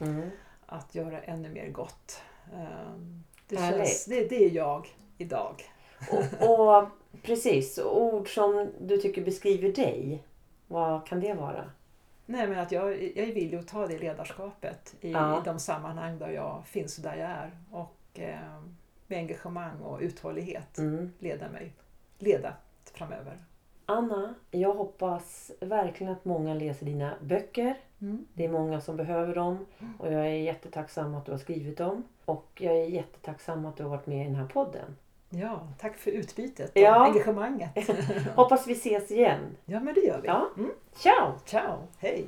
[0.00, 0.30] Mm.
[0.66, 2.20] att göra ännu mer gott.
[2.54, 4.88] Ehm, Det, känns, det, det är jag
[5.18, 5.54] idag.
[6.10, 6.84] Och, och
[7.22, 10.22] precis, ord som du tycker beskriver dig.
[10.74, 11.64] Vad kan det vara?
[12.26, 15.38] Nej, men att jag, jag är villig att ta det ledarskapet i, Ja.
[15.38, 17.50] i de sammanhang där jag finns och där jag är.
[17.70, 18.38] Och eh,
[19.06, 21.12] med engagemang och uthållighet Mm.
[21.18, 21.72] leda mig,
[22.18, 22.52] leda
[22.92, 23.38] framöver.
[23.86, 27.76] Anna, jag hoppas verkligen att många läser dina böcker.
[28.00, 28.26] Mm.
[28.34, 29.66] Det är många som behöver dem
[29.98, 32.02] och jag är jättetacksam att du har skrivit dem.
[32.24, 34.96] Och jag är jättetacksam att du har varit med i den här podden.
[35.40, 37.04] Ja, tack för utbytet och Ja.
[37.06, 37.70] engagemanget.
[38.36, 39.56] Hoppas vi ses igen.
[39.64, 40.28] ja, men det gör vi.
[40.28, 40.48] Ja.
[40.56, 40.70] Mm.
[40.96, 41.32] Ciao!
[41.46, 42.26] Ciao, hej!